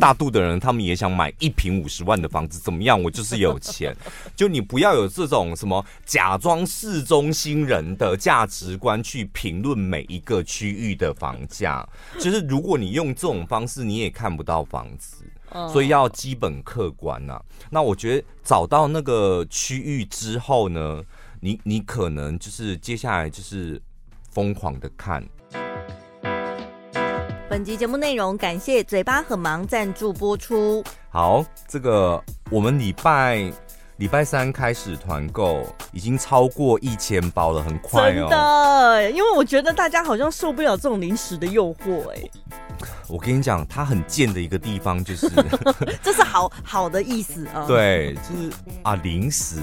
[0.00, 3.00] 大肚的人，他们也想买一平五十万的房子，怎么样？
[3.00, 3.94] 我就是有钱。
[4.34, 11.88] 就你不要有这种什么假装市中心人的价值观去评论每一个区域的房价。
[12.18, 15.18] 就是如果你用这种方式，你也看不到房子。
[15.72, 17.40] 所以要基本客观呐。
[17.70, 21.02] 那我觉得找到那个区域之后呢，
[21.40, 23.80] 你你可能就是接下来就是
[24.30, 25.24] 疯狂的看。
[27.48, 30.82] 本集节目内容感谢嘴巴很忙赞助播出。
[31.08, 33.52] 好，这个我们礼拜
[33.98, 38.28] 礼拜三开始团购，已经超过一千包了，很快哦。
[38.28, 42.10] 真的，因为我觉得大家好像受不了这种零食的诱惑。
[42.10, 42.20] 哎，
[43.06, 45.30] 我跟你讲，它很贱的一个地方就是，
[46.02, 47.64] 这是好好的意思啊。
[47.68, 48.50] 对，就是
[48.82, 49.62] 啊，零食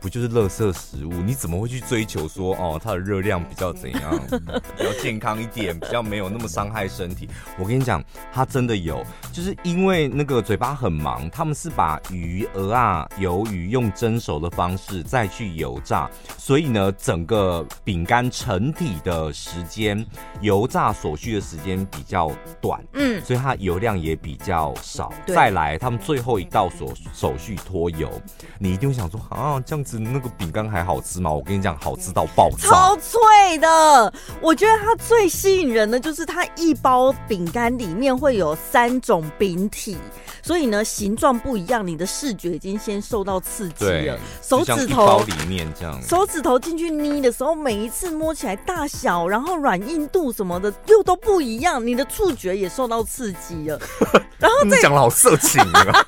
[0.00, 1.12] 不就是垃圾食物？
[1.22, 4.20] 你怎么会去追求说哦，它的热量比较怎样，
[4.76, 7.28] 比较健康一点，比较没有那么伤害身体？
[7.58, 8.02] 我跟你讲，
[8.32, 20.04] 它真的有，就是因为那个嘴巴很忙，他们是把鱼、鹅啊、鱿鱼用蒸熟的方式再去油炸，所以呢，整个饼干成体的时间，
[20.40, 25.12] 油炸所需的时间比较短，嗯，所以它油量也比较少。
[25.26, 28.10] 再来，他们最后一道所手续脱油，
[28.58, 31.30] 你一定会想说啊，这样子那个饼干还好吃吗？
[31.30, 34.12] 我跟你讲，好吃到爆炸，超脆的。
[34.40, 39.96] 我觉得它最吸引人的就是它一包饼干里面会有三种饼体，
[40.42, 44.18] 所以呢，形状不一样，你的视觉已经先受到刺激了。
[44.42, 53.80] 手指头里面这样，手指头进去捏的时候，每一次摸起来大小，然后软硬度什么的又都不一样，你的触觉也受到刺激了。
[54.38, 56.04] 然后你讲的好色情啊，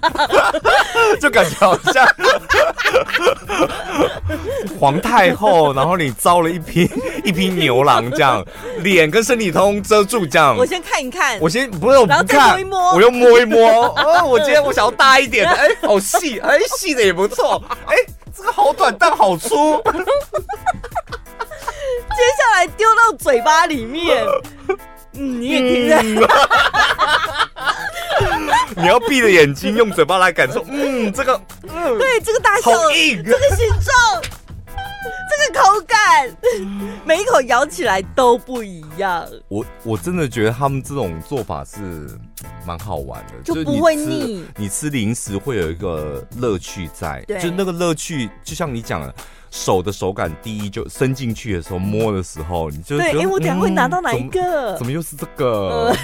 [1.19, 2.07] 就感觉好像
[4.79, 6.90] 皇太后，然后你招了一批
[7.24, 8.44] 一批牛郎，这样
[8.79, 10.57] 脸跟身体通遮住，这样。
[10.57, 13.87] 我先看一看，我先不是我不看，摸一摸，我又摸一摸。
[13.96, 19.81] 哦，我今天我想要大一点的，哎、欸，好细，哎、欸，细的也不错，哎、欸，这个好短但好粗。
[22.18, 24.24] 接下来丢到嘴巴里面。
[25.18, 26.28] 嗯，你也听着，
[28.76, 30.64] 你要闭着眼睛，用嘴巴来感受。
[30.68, 34.22] 嗯，这个，嗯，对，这个大小，这个形状，
[35.28, 35.98] 这个口感，
[37.04, 39.26] 每一口咬起来都不一样。
[39.48, 42.09] 我我真的觉得他们这种做法是
[42.64, 44.44] 蛮好玩的，就不会腻。
[44.57, 49.12] 你吃零食会有一个乐趣在，就那个乐趣，就像你讲的。
[49.51, 54.41] 手的手感，第一就伸进去的时候摸的时候，你就对，哎、欸，我等下会拿到哪一个？
[54.41, 55.95] 怎么，怎么又是这个？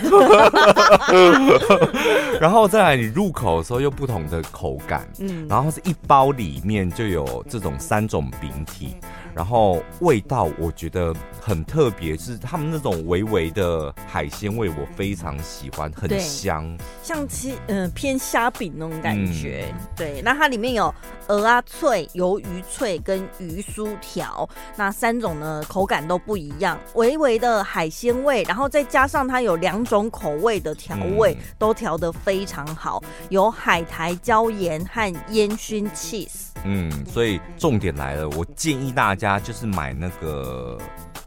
[2.41, 8.97] 然后再来，你入口的时候又不同的口感，嗯，然后是一包里面就有这种三种饼体。
[9.35, 19.67] 然后味道我觉得很特别，是他们那种微微的海鲜味，我非常喜欢，很香，像吃嗯、呃、偏虾饼那种感觉。
[19.73, 20.95] 嗯、对，那它里面有
[21.27, 36.44] 鹅啊脆、鱿鱼脆跟鱼酥条，那三种呢口感都不一样，微微的海鲜味，然后再加上它有两种口味的调味，嗯、都调得非常好，有海苔椒盐和烟熏 cheese。
[36.63, 40.79] 嗯，所以重点来了，我建议大家就是买那个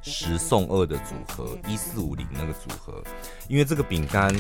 [0.02, 3.04] 十送二的组合，一四五零那个组合，
[3.48, 4.36] 因为这个饼干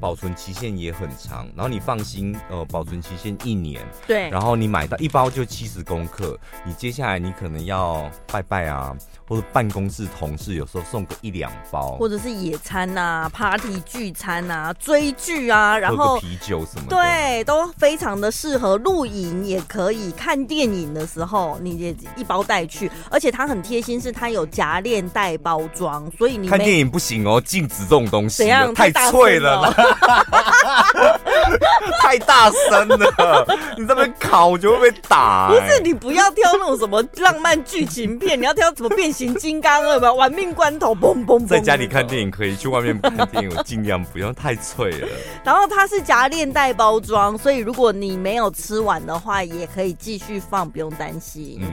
[0.00, 8.96] 保存期限也很长，然后你放心，呃，保存期限一年，对，然后你买到一包就七十公克，你接下来你可能要拜拜啊。
[9.28, 22.90] 或者办公室同事有时候送个一两包，或者是野餐呐、party 聚餐呐、追剧啊，然后啤酒什么的，对，都非常的适合露营，也可以看电影的时候，你也一包带去。
[23.10, 28.74] 而且它很贴心，是它有夹链袋包装，所以你看电影不行哦，禁止这种东西，怎样？
[28.74, 29.72] 太脆了，
[32.00, 35.60] 太大声了，你这边烤就会被打、欸。
[35.60, 39.34] 不是，你不要挑那种什么浪漫剧情片，你要挑什么变形。
[39.34, 41.46] 金刚二吧，玩命关头，嘣嘣嘣！
[41.46, 45.08] 在家里看电影可以，去外面看电影我尽量不要太脆了。
[45.42, 51.58] 然后它是夹链袋包装，所以如果你没有吃完的话，也可以继续放，不用担心。
[51.62, 51.68] 嗯，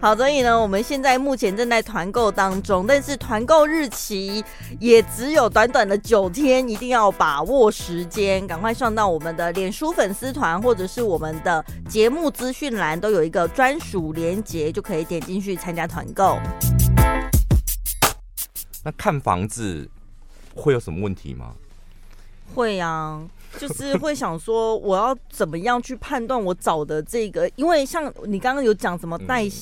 [0.00, 4.44] 好，所以呢，我们现在目前正在团购当中，但是团购日期
[4.80, 16.38] 也只有短短的九天，一定要把握时间，赶快上到我们的脸书粉丝团或者是我们的节目资讯栏，都有一个专属链接，就可以点进去参加团购。
[18.82, 19.88] 那看房子
[20.54, 21.54] 会有什么问题吗？
[22.54, 23.20] 会啊，
[23.58, 27.50] 就是会想说，我要怎么样去判断我找的这个？
[27.56, 29.52] 因为像你刚刚有讲什么代、嗯、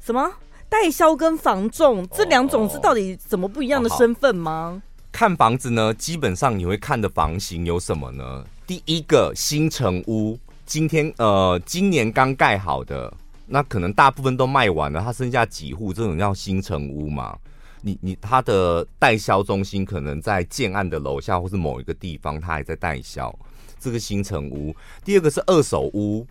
[0.00, 0.32] 什么
[0.68, 4.72] 代销跟房仲这两种是到底怎么不一样的身份吗？
[4.74, 8.44] 哦哦、看房子呢，基本上你会看的房型有什么呢？
[8.66, 13.12] 第一个新城屋，今天呃今年刚盖好的，
[13.46, 17.38] 那可能大部分都卖完了，它剩下几户，这种叫新城屋嘛。
[17.82, 23.32] 你你它的代销中心可能在建案的楼下，或是某一个地方，它还在代销
[23.78, 24.74] 这个新城屋。
[25.04, 26.26] 第二个是二手屋，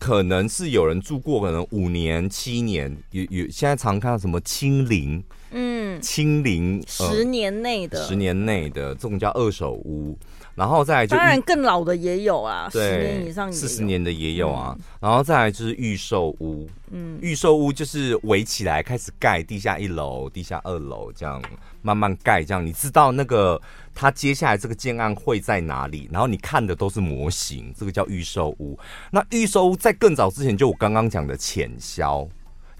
[0.00, 5.22] 可能是有人住过，可能五年、七年，有有现在常看到什么清零，
[5.52, 10.18] 嗯，清零十年内的，十年内的这种叫二手屋。
[10.56, 14.74] 然后再来就当然更老的也有啊，对，十年以上四十年的也有啊。
[14.76, 21.42] 嗯、然后再来就是预售屋，嗯，预售屋就是围起来开始盖，地下一楼、地下二楼这样
[21.82, 23.60] 慢慢盖，这样你知道那个
[23.94, 28.78] 它接下来这个建案会在哪里，然后你看的都是模型，这个叫预售屋。
[29.10, 32.26] 那预售屋在更早之前，就我刚刚讲的潜销。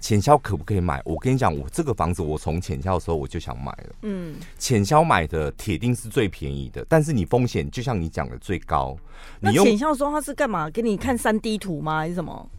[0.07, 1.01] 潜销可不可以买？
[1.03, 3.95] 我跟你讲，我这个房子我从潜销的时候我就想买了。
[4.03, 8.95] 嗯，潜销买的铁定是最便宜的，但是你风险就像你讲的最高。
[9.41, 10.69] 你用潜销说他是干嘛？
[10.69, 11.97] 给你看三 D 图吗？
[11.97, 12.49] 还是什么？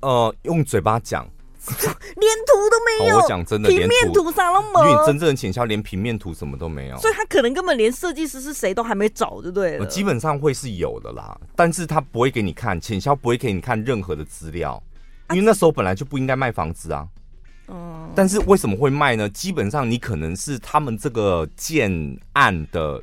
[0.00, 1.28] 呃，用嘴巴讲，
[1.66, 3.18] 连图都没有。
[3.18, 4.90] 我讲真的，平面图啥都没有。
[4.90, 9.84] 因为真正的潜销连平面图什么都没有，所以他可能根本连设计师是谁都还没找，就对了。
[9.84, 14.82] 基本上会是有的啦，但是他不会给你看，潜销不会给你看任何的资料。
[15.30, 17.06] 因为那时候本来就不应该卖房子啊，
[17.68, 19.28] 嗯，但是为什么会卖呢？
[19.30, 23.02] 基本上你可能是他们这个建案的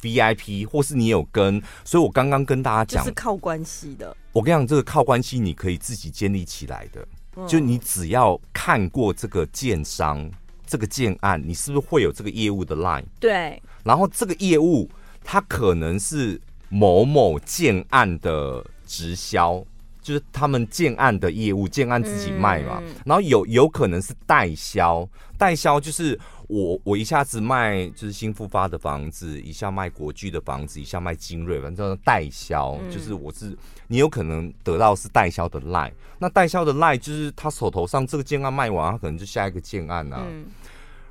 [0.00, 4.16] VIP，或是你有跟，所以我刚刚跟大家讲，是靠关系的。
[4.32, 7.06] 我跟你讲，这个靠关系你可以自己建立起来的，
[7.46, 10.28] 就你只要看过这个建商
[10.66, 13.04] 这个建案，你是不是会有这个业务的 line？
[13.20, 14.90] 对，然后这个业务
[15.22, 19.64] 它可能是某某建案的直销。
[20.10, 26.18] 就是他们建案的业务，建案自己卖嘛，嗯、然后有有可能是代销，代销就是
[26.48, 40.46] 我我一下子卖就是新复发的房子，一下卖国巨的房子，一下卖精锐，反正代销、嗯、就是我是你有可能得到是代销的 line，那代销的 line 就是他手头上这个建案卖完，他可能就下一个建案啊，嗯、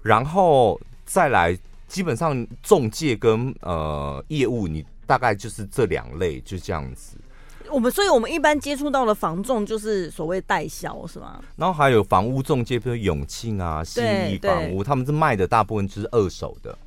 [0.02, 1.58] 然后再来
[1.88, 7.16] 基本上中介跟呃业务，你大概就是这两类，就这样子。
[7.72, 11.40] 我们，所以我们一般接触到的房仲就是所谓代销，是吗？
[11.56, 16.78] 然后还有房屋中介，比如永庆啊、信义房屋，他们是卖的大部分就是二手的。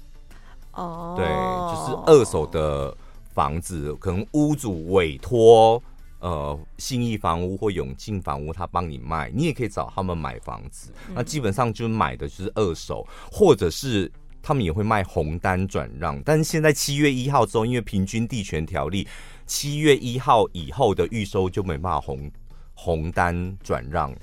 [0.72, 2.96] 哦，对，就是二手的
[3.34, 5.82] 房子，可能屋主委托
[6.20, 10.90] 呃信义房屋或永庆房屋，他帮你卖，你也可以找他们买房子。
[11.08, 14.10] 嗯、那基本上就买的就是二手，或者是
[14.42, 16.20] 他们也会卖红单转让。
[16.22, 19.06] 但是现在七月一号之后，因为平均地权条例。
[19.54, 22.32] 七月一号以后的预收就没办法红
[22.72, 24.18] 红单转让了。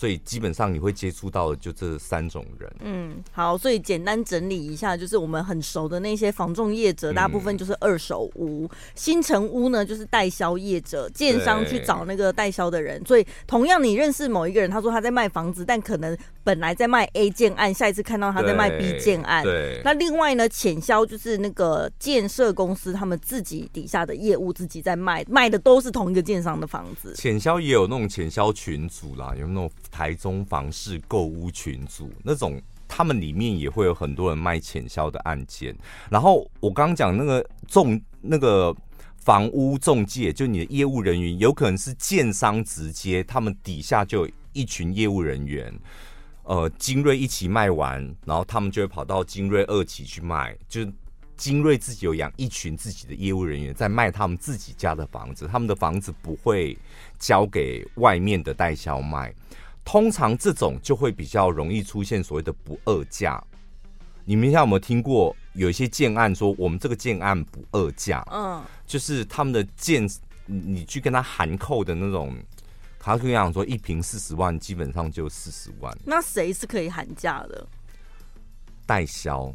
[0.00, 2.72] 所以基本上你会接触到的就这三种人。
[2.80, 13.04] 嗯，好，所以简单整理一下，就是我们很熟的那些房仲业者，大部分就是二手屋；嗯、新城屋呢，就是代销业者，建商去找那个代销的人。
[13.04, 19.44] 所以同样，你认识某一个人，他说他在卖房子，但可能本来在卖 A 建案，下一次看到他在卖 B 建案。
[19.44, 19.52] 对。
[19.52, 27.12] 对那另外呢，潜销就是那个建设公司他们自己底下的业务，自己在卖，卖的都是同一个建商的房子。
[27.14, 29.70] 潜销也有那种潜销群组啦，有那种。
[29.90, 35.76] 台中房市购屋群组那种，他们里面也会有很多人卖潜销的案件。
[36.10, 38.74] 然后我刚刚讲那个中那个
[39.18, 45.72] 房屋中介，就你的业务人员，有可能是建商直接，他们底下就有一群业务人员。
[46.44, 50.84] 呃，精锐一起卖完，然后他们就会跑到精锐二期去卖，就
[51.36, 56.76] 精锐自己有养一群自己的业务人员在卖他们自己家的房子，他们的房子不会
[57.20, 59.32] 交给外面的代销卖。
[59.84, 63.42] 通常这种就会比较容易出现所谓的不二价。
[64.24, 68.24] 你们现在有没有听过有一些建案说我们这个建案不二价？
[68.30, 70.08] 嗯，就是他们的建，
[70.46, 72.36] 你去跟他含扣的那种，
[73.00, 75.92] 他跟你讲说一平四十万，基本上就四十万。
[76.04, 77.66] 那谁是可以喊价的？
[78.86, 79.52] 代销。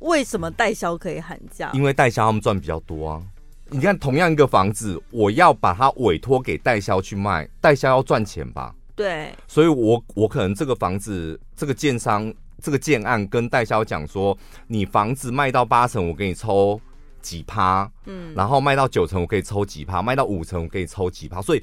[0.00, 1.70] 为什么代销可以喊价？
[1.72, 3.22] 因为代销他们赚比较多啊。
[3.68, 8.74] 你看，同样一个房子，我要把它委托给代销去卖，代销要赚钱吧？
[8.96, 12.32] 对，所以我我可能这个房子，这个建商，
[12.62, 16.80] 这个建案跟代销讲说，你房子卖到八成，我给你抽
[17.20, 21.62] 几趴，嗯，然后卖到九成，我可以抽几趴，卖到五成，我可以抽几趴，所以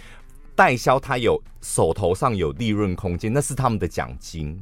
[0.56, 4.62] 代销他有手头上有利润空间，那是他们的奖金。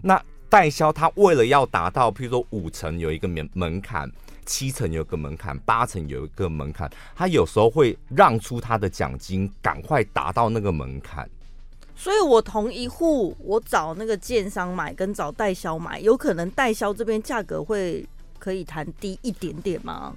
[0.00, 4.08] 那代销他为了要达到，譬如说五成有一个门门槛，
[4.46, 11.28] 七成有一个门槛，八成有一个门槛，他有时候会让出他的奖金，赶快达到那个门槛。
[11.96, 18.06] 所以，我同一户，我找那个建商买，跟找代销买，有可能代销这边价格会
[18.38, 20.14] 可以谈低一点点吗？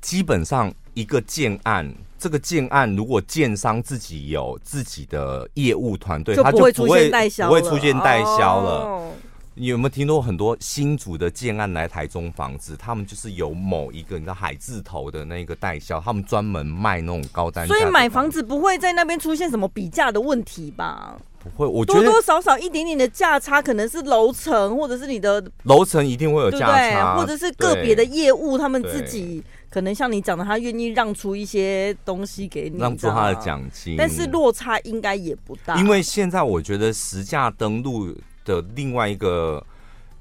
[0.00, 8.84] 基本上，一个建案，这个建案如果建商自己有自己的业务团队，他就不会出现代销，不会出现代销了。
[8.84, 9.12] 哦
[9.54, 12.74] 你有没有听过很多新竹的建案来台中房子？
[12.74, 17.74] 他们就是有某一个你知道海字头的那个代销，他们专门卖那种高单价。
[17.74, 21.16] 所以买房子不会在那边出现什么比价的问题吧？
[21.38, 35.76] 不会，我觉得多多少少一点点的价差，可能是楼层或者是你的楼层一定会有价差，或者是个别的业务他们自己可能像你讲的，他愿意让出一些东西给你，让出他的奖金，但是落差应该也不大。
[35.76, 38.14] 因为现在我觉得实价登录
[38.44, 39.64] 的另外一个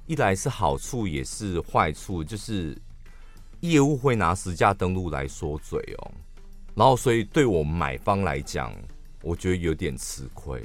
[0.06, 2.78] 一来是好处，也是坏处，就是
[3.62, 6.12] 业务会拿实价登录来说嘴哦，
[6.76, 8.74] 然后所以对我们买方来讲，
[9.22, 10.62] 我觉得有点吃亏。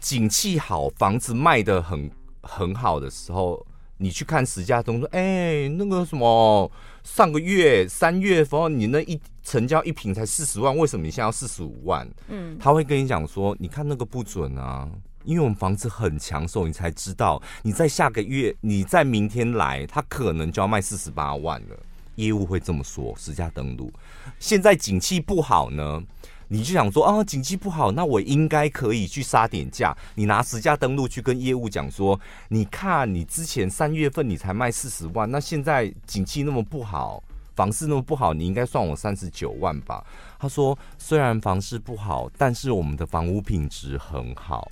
[0.00, 2.10] 景气好，房子卖的很
[2.42, 3.64] 很好的时候，
[3.96, 6.70] 你去看实价登录，哎，那个什么，
[7.04, 12.06] 上个月三月份你那一成交一平才四十万，为什么你现在要四十五万？
[12.28, 14.86] 嗯，他会跟你讲说，你看那个不准啊。
[15.24, 21.76] 因为我们房子很抢手，你才知道你在下个月，你在明天来，他可能就要卖四十八万了。
[22.16, 23.92] 业务会这么说，实价登录。
[24.38, 26.00] 现在景气不好呢，
[26.46, 29.96] 你就想说啊，景气不好，那我应该可以去杀点价。
[30.14, 32.18] 你拿实价登录去跟业务讲说，
[32.48, 37.20] 你看你之前三月份你才卖四十万，那现在景气那么不好，
[37.56, 40.06] 房市那么不好，你应该算我三十九万吧？
[40.38, 44.70] 他说，虽然房市不好，但是我们的房屋品质很好。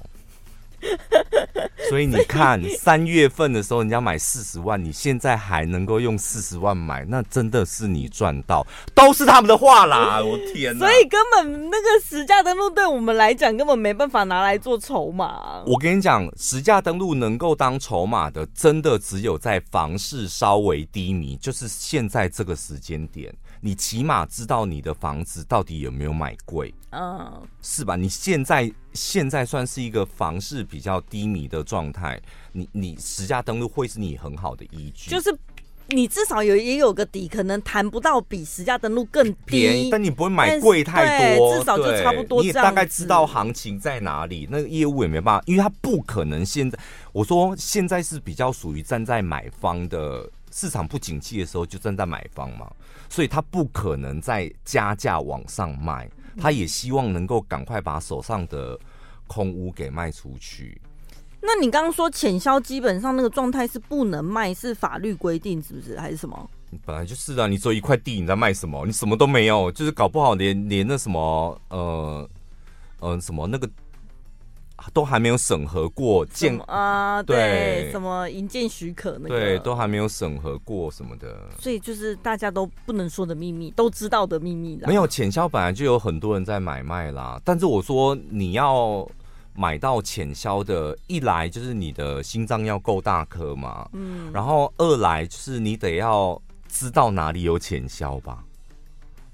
[1.88, 10.20] 所以你看，三月份的时候人家买四十万，你现在还能够用四十万买，那真的是你赚到，都是他们的话啦！
[10.24, 10.86] 我天哪！
[10.86, 15.62] 所以根本那个实价登录对我们来讲根本没办法拿来做筹码。
[15.66, 23.32] 我跟你讲，实价登录能够当筹码的，真的只有在房市稍微低迷，就是现在这个时间点。
[23.64, 27.94] 你起码知道你的房子到底有没有买贵，嗯，是吧？
[27.94, 35.32] 你现在现在算是一个房市比较低迷的状态，你你实价登录会是你很好的依据，就是
[35.86, 42.40] 你至少有也有个底，可能谈不到比实价登录更低，但你不会买贵太多，至少就差不多。
[42.40, 46.76] 你也大概知道行情在哪里，那个业务也没办法，因为他不可能现在
[47.12, 52.68] 我说现在是比较属于站在买方的市场不景气的时候就站在买方嘛。
[53.12, 56.10] 所以他不可能再加价往上卖，
[56.40, 58.78] 他也希望能够赶快把手上的
[59.26, 60.80] 空屋给卖出去。
[61.42, 66.00] 那你刚刚说潜销基本上那个状态是不能卖，是法律规定是不是？
[66.00, 66.50] 还是什么？
[66.86, 68.86] 本来就是啊，你只有一块地，你在卖什么？
[68.86, 72.26] 你什么都没有，就是搞不好连连那什么呃
[73.00, 73.68] 呃什么那个。
[74.92, 84.80] 都还没有审核过建啊，对，什么营建许可那个，对，都还没有审核过什么的，所以就是大家都不能说的秘密，都知道的秘密。
[84.86, 89.08] 没有潜销本来就有很多人在买卖啦，但是我说你要
[89.54, 98.42] 买到潜销的，一来就是你的心脏要够大颗嘛，嗯，然后二来就是你得要知道哪里有潜销吧，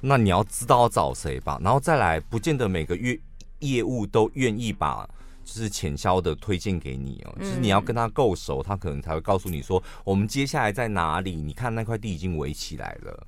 [0.00, 3.18] 那你要知道找谁吧，然后再来，不见得每个月
[3.60, 5.08] 业务都愿意把。
[5.48, 11.34] 就是浅销的推荐给你哦，就是你要跟他够熟，他可能才会告诉你说，我们接下来在哪里？
[11.36, 13.26] 你看那块地已经围起来了，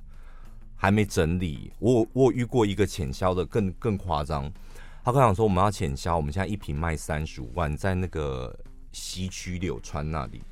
[0.75, 1.71] 还没整理。
[1.79, 4.43] 我我遇过一个浅销的更更夸张，
[5.03, 8.55] 他跟我讲说，我们要浅销，我们现在一瓶卖三十五万，在那个
[8.91, 10.43] 西区柳川那里。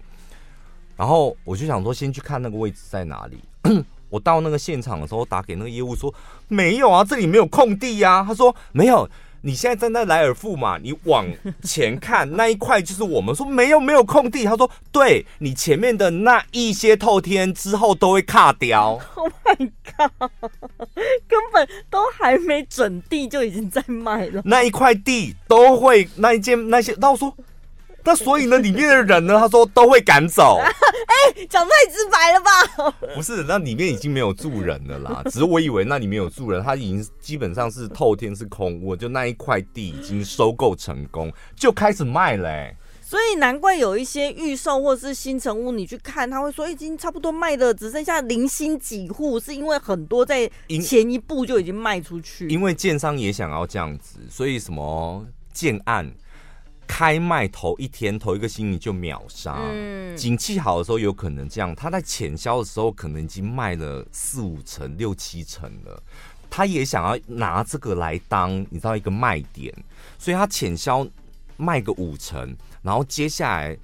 [0.97, 3.37] 然后我就想说，先去看那个位置在哪里。
[4.09, 6.11] 我到那个现场的时候，打给那个业务说，
[6.47, 8.25] 没有啊，这里没有空地呀。
[8.27, 9.07] 他说没有。
[9.41, 10.77] 你现在站在莱尔富嘛？
[10.77, 11.25] 你往
[11.63, 14.43] 前看那一块就是我们说没有没有空地。
[14.43, 18.99] 他说对，你前面的那一些透天之后都会卡掉。
[19.15, 20.31] Oh my god！
[21.27, 24.41] 根本都还没整地就已经在卖了。
[24.45, 27.35] 那一块地都会那一间那些，那我说。
[28.03, 29.37] 那所以呢，里面的人呢？
[29.37, 30.59] 他说都会赶走。
[30.63, 33.11] 哎，讲太直白了吧？
[33.15, 35.21] 不是，那里面已经没有住人了啦。
[35.25, 42.77] 只是我以为那里面有住人，他已经基本上是透天是空屋，就那一块地已经收购成功，就开始卖嘞、欸。
[43.01, 50.49] 所以难怪有一些预售或是新成屋，你去看他会说已经差不多卖的只剩下零星几户，是因为很多在
[50.81, 52.47] 前一步就已经卖出去。
[52.47, 56.09] 因为建商也想要这样子，所以什么建案。
[56.91, 59.59] 开卖头一天，头一个星期就秒杀。
[59.61, 66.01] 嗯，景气好的时候有可能这样，他在潜销的时候可能已经卖了四五成、六七成了。
[66.49, 69.71] 他也想要拿这个来当你知道一个卖点，
[70.17, 71.07] 所以他潜销
[71.57, 73.77] 卖个五成，然后接下来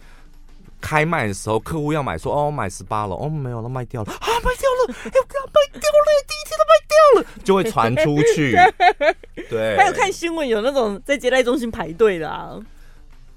[0.82, 8.58] 开卖的时候，客户要买说哦，买十八了，哦没有了，卖掉了啊，卖掉了，要不要卖掉了，第一天都卖掉了，就会传出去。
[9.48, 12.60] 对，还有看新闻有那种在接待中心排队的啊。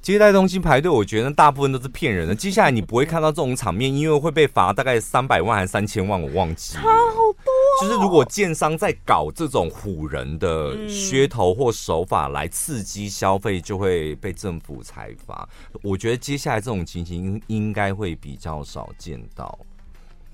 [0.01, 2.35] 接待中心排队，我觉得大部分都是骗人的。
[2.35, 6.83] 接下来你不会看到这种场面，因为会被罚大概三百万还是三千万，我忘记了。
[6.83, 7.83] 差好多哦。
[7.83, 15.47] 就是如果建商在搞这种唬人的噱头或手法来刺激消费，就会被政府裁罚。
[15.83, 19.59] 我觉得接下来这种情形应该会比较少见到，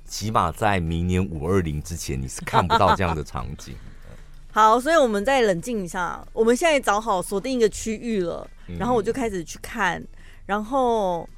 [0.07, 3.75] 起码在明年五二零之前，你是看不到这样的场景。
[4.53, 6.25] 好，所以我们再冷静一下。
[6.33, 8.49] 我们现在找好锁定一个区域了，
[8.79, 10.03] 然后我就开始去看，
[10.47, 11.29] 然后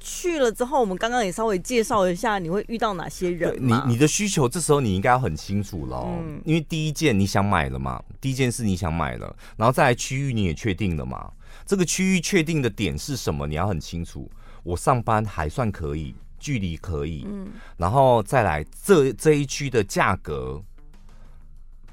[0.00, 3.56] 去了之后，我们刚刚也稍微介绍一下，你会遇到哪些人？
[3.58, 11.32] 你你的需求这时候你应该要很清楚喽，嗯，因为第一件你想买了嘛，第一件事你想买了，然后再来区域你也确定了嘛，
[11.64, 13.46] 这个区域确定的点是什么？
[13.46, 14.30] 你要很清楚。
[14.62, 20.62] 我上班还算可以，距离可以，嗯，然后再来这这一区的价格，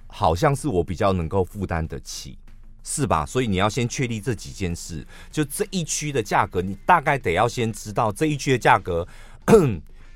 [0.08, 2.38] 好像是我比较能够负担得起。
[2.84, 3.26] 是吧？
[3.26, 9.08] 所以你要先确立这几件事，就这一区的价格，你大概得要先知道这一区的价格。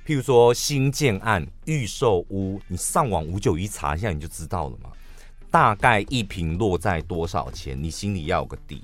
[0.05, 4.91] 譬如说新建案、预售屋，你上网五九一查一下，你就知道了嘛。
[5.49, 8.84] 大概一坪落在多少钱，你心里要有个底。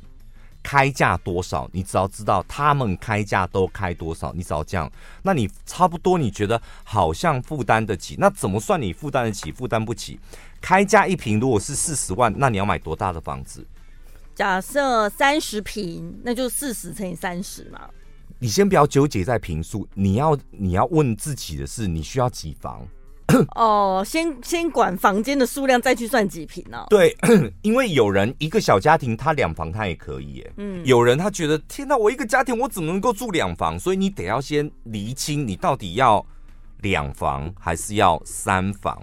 [0.64, 4.92] 开价多少，你只要知道他们开价都开多少，你只要这样，
[5.24, 10.20] 那你差不多你觉得好像负担得起，那怎么算你负担得起、负担不起？
[10.62, 13.66] 开价一平如果是四十万，那你要买多大的房子？
[14.36, 17.90] 假设三十平，那就四十乘以三十嘛。
[18.40, 22.88] 你先不要纠结在平数，你要你要问自己的是，你需要几房？
[23.56, 26.86] 哦，先先管房间的数量，再去算几平呢？
[26.90, 27.16] 对，
[27.62, 30.54] 因为有人一个小家庭，他两房他也可以耶。
[30.58, 33.80] 嗯，有人他觉得天哪，我一个家庭我怎么能够住两房？
[33.80, 36.26] 所以你得要先厘清，你到底要
[36.82, 39.02] 两房还是要三房？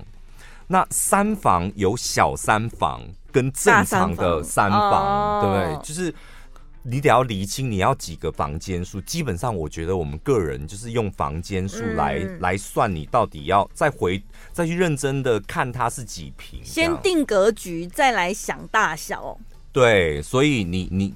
[0.68, 3.02] 那三房有小三房
[3.32, 5.86] 跟正常的三房，对不对？
[5.86, 6.14] 就是。
[6.84, 19.36] 你得要厘清你要几个房间数，基本上我觉得我们个人就是用房间数来、嗯、来算，你到底要再回再去认真的看它是几平，先定格局，再来想大小。
[19.70, 21.14] 对，所以你你，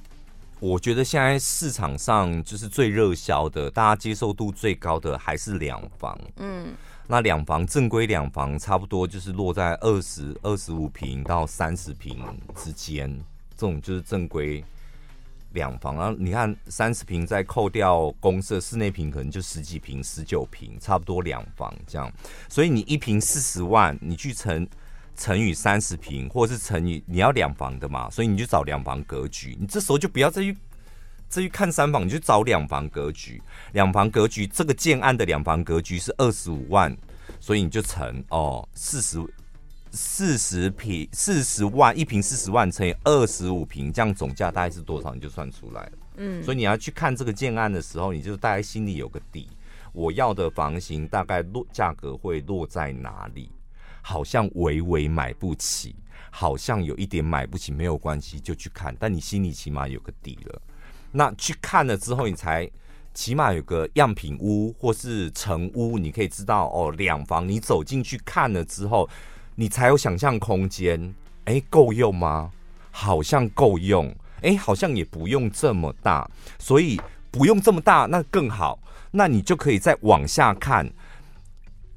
[0.61, 6.18] 我觉得现在市场上就是最热销的，大家接受度最高的还是两房。
[6.36, 6.74] 嗯，
[7.13, 12.19] 那两房正规两房差不多就是落在二十二十五平到三十平
[12.57, 13.15] 之间，
[13.55, 14.65] 这种就是正规。
[15.53, 22.11] 两房，然后你看三十平再扣掉公设室内平，可能就十几平、十九平，差不多两房这样。
[22.49, 24.67] 所以你一平四十万，你去乘
[25.15, 29.55] 乘以三十平，或者是乘以你要两房的嘛，所以你就找两房格局。
[29.61, 30.57] 你这时候就不要再去
[31.33, 33.43] 再去看三房，你就找两房格局。
[33.72, 36.95] 两房格局这个建案的两房格局是二十五万，
[37.41, 39.18] 所以你就乘哦四十。
[39.95, 45.14] 四十平四十万一平四十万乘以二十五平，这样总价大概是多少？
[45.14, 45.93] 你就算出来了。
[46.16, 49.49] 嗯，所以你要去看这个建案的时候，你就大概心里有个底。
[49.93, 53.51] 我要的房型大概落价格会落在哪里？
[54.01, 55.95] 好像微微买不起，
[56.30, 58.97] 好像有一点买不起，没有关系，就去看。
[58.99, 60.62] 但你心里起码有个底了。
[61.13, 62.69] 那去看了之后，你才
[63.15, 69.09] 起码有个样品屋或是成屋，你可以知道哦，两房你走进去看了之后。
[69.55, 72.51] 你才有想象空间，哎，够用吗？
[72.91, 74.11] 好像够用，
[74.41, 76.27] 哎，好像也不用这么大，
[76.59, 76.99] 所以
[77.31, 78.79] 不用这么大，那更好。
[79.11, 80.91] 那你就可以再往下看，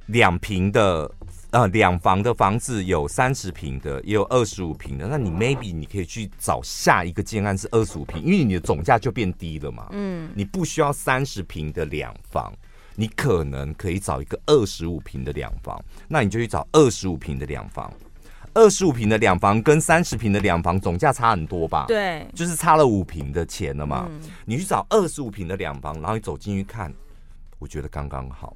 [0.08, 1.10] 两平的，
[1.56, 5.08] 呃，两房的房子有三十平的，也有二十五平的。
[5.08, 9.88] 那你 maybe 你可以去找下一个建案是二十五平，因为你的总价就变低了嘛。
[9.92, 12.54] 嗯，你不需要三十平的两房。
[12.96, 17.90] 你可能可以找一个二十五平的两房，那你就去找二十五平的两房。
[18.54, 21.86] 二十五平的两房跟三十平的两房总价差很多吧？
[21.88, 24.10] 对，就是差了五平的钱了嘛。
[24.10, 26.94] 嗯、你去找二十五平的两房，然后你走进去看，
[27.60, 28.56] 我觉得刚刚好，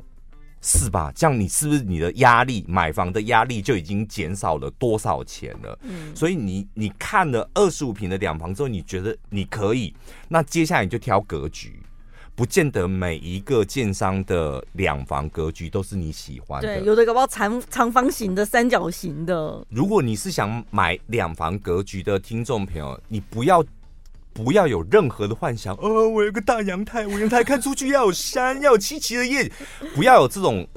[0.62, 1.12] 是吧？
[1.16, 5.80] 这样你是不是你的压力买房的压力就已经减少了多少钱了？
[5.84, 9.94] 嗯，所以你你看了二十五平的两房之后，你觉得你可以，
[10.28, 11.82] 那接下来你就挑格局。
[12.36, 19.62] 不见得每一个建商的两房格局都是你喜欢的，对，有的搞不好长长方形的、三角形的。
[19.70, 23.62] 如果你是想买两房格局的听众朋友，你不要
[24.34, 29.52] 不要有任何的幻想，哦，我有个大阳台，我阳台看出去要有山，要有七七的叶，
[29.96, 30.68] 不要有这种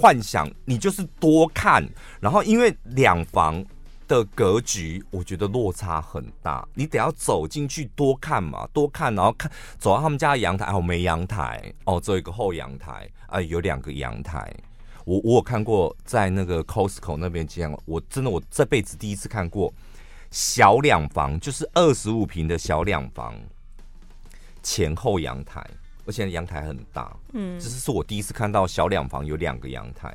[0.00, 1.86] 幻想，你就是多看，
[2.20, 3.64] 然后因为两房。
[4.08, 6.64] 的格局，我觉得落差很大。
[6.74, 14.48] 你得要走进去多看嘛，多看，然后看走到他们家的阳台，哦，没阳台，哦，只有一个后阳台，啊，有两个阳台。
[15.04, 19.74] 我我有看过在那个 Costco 那边这样，我真的我这辈子第一次看过
[20.36, 23.34] 小两房，就是二十五平的小两房，
[24.62, 25.66] 前后阳台，
[26.04, 27.16] 而且阳台很大。
[27.32, 30.14] 嗯，这是是我第一次看到小两房有两个阳台。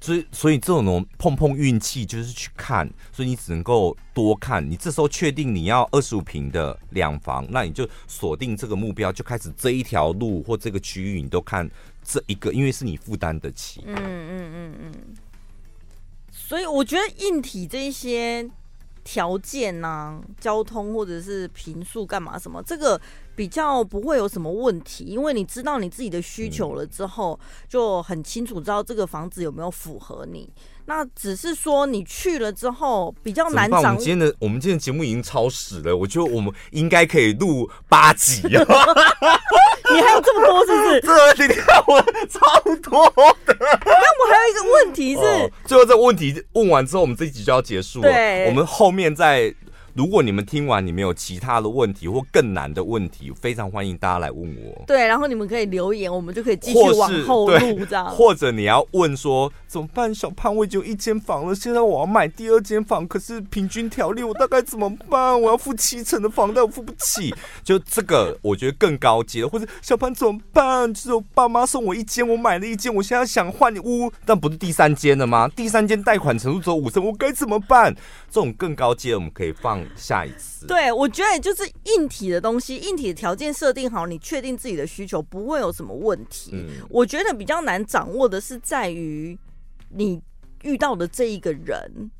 [0.00, 4.66] 所以，所以这种碰碰运气就是去看，所以你只能够多看。
[4.66, 11.68] 你这时候确定你要二十五平的两房，那你就锁定这个目标，就开始这一条路或这个区域你都看
[12.02, 13.82] 这一个，因为是你负担得起。
[13.84, 14.92] 嗯嗯嗯嗯。
[16.38, 18.48] 所以我觉得硬体这一些
[19.02, 23.00] 条件呐、交通或者是频数干嘛什么，这个
[23.36, 30.50] 比较不会有什么问题，因为你知道你自己的需求了之后，就很清楚知道这个房子有没有符合你。
[30.88, 33.78] 那只是说你去了之后比较难找。
[33.78, 38.42] 我们今天的我们今天的节目已经超时了，我觉得我们应该可以录八集。
[38.48, 41.00] 你还有这么多是不是？
[41.36, 43.04] 这，你看我超多
[43.44, 43.56] 的。
[43.60, 48.08] 那我还有一个问题是，哦、最后这个问题问完之后，我们这一集就要结束了。
[48.08, 49.52] 对，我们后面再。
[49.96, 54.84] 如果你们听完，你们有其他的问题或更难的问题，非常欢迎大家来问我。
[54.86, 58.04] 对，然后你们可以留言，我们就可以继续往后录这样。
[58.10, 60.14] 或者你要问说怎么办？
[60.14, 65.40] 小潘，我已经有一间房了，现在我要买第二间房，可是平均条例我大概怎么办？
[65.40, 67.34] 我要付七成的房贷，我付不起。
[67.64, 69.48] 就这个，我觉得更高阶的。
[69.48, 70.92] 或者小潘怎么办？
[70.92, 75.48] 就是我爸妈送我一间，我买了一间，我现在想换屋，但不是第三间了吗？
[75.56, 77.96] 第三间贷款程度只有五成，我该怎么办？
[78.36, 79.82] 这种更高阶，我们可以放。
[79.96, 86.50] 下一次，对，我觉得就是硬体的东西，硬体的条件设定好，你确定自己的需求不会有什么问题。
[86.52, 89.38] 嗯，我觉得比较难掌握的是在于
[89.88, 90.20] 你
[90.64, 92.10] 遇到的这一个人。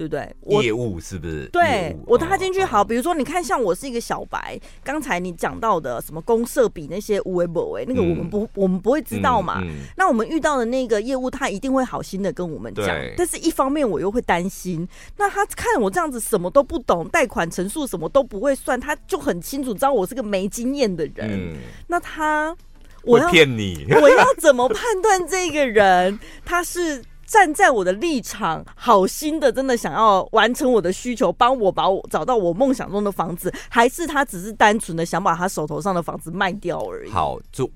[0.00, 0.62] 对不对？
[0.62, 1.46] 业务是不是？
[1.52, 9.62] 对，我踏进去好，比如说你看，像我是一个小白，刚才你讲到的什么公社比那些无为不为，那个我们不，我们不会知道嘛。
[9.98, 12.86] 那我们遇到的那个业务，他一定会好心的跟我们讲。
[13.14, 14.88] 但是一方面我又会担心，
[15.18, 21.54] 那他看我这样子什么都不懂，贷款成数什么都不会算，他就很清楚知道我是个没经验的人。
[21.88, 22.56] 那他
[23.02, 27.02] 我要骗你，我要怎么判断这个人 他是？
[27.30, 37.10] 站在我的立场，好心的，真的想要完成我的需求，帮我把我找到我梦想中的房子，还是他只是单纯的想把他手头上的房子卖掉而已？
[37.12, 37.70] 好，就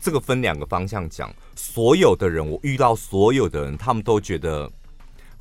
[0.00, 1.28] 这个分两个方向讲。
[1.56, 4.70] 所有的人，我遇到所有的人，他们都觉得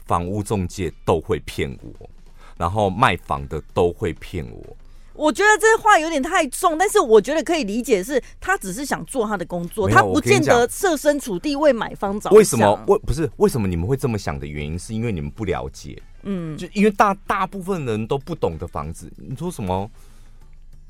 [0.07, 2.09] 房屋中介都会骗我，
[2.57, 4.75] 然后卖房的都会骗我。
[5.15, 12.33] 我觉得这话有点太重，但是我觉得可以理解，是他只是想做他的工作，他不见得设身处地为买方着想。
[12.33, 12.83] 为什么？
[12.87, 16.01] 为不是为什么你们会这么想的原因，是因为你们不了解。
[16.23, 19.89] 嗯，就因为大大部分人都不懂的房子，你说什么？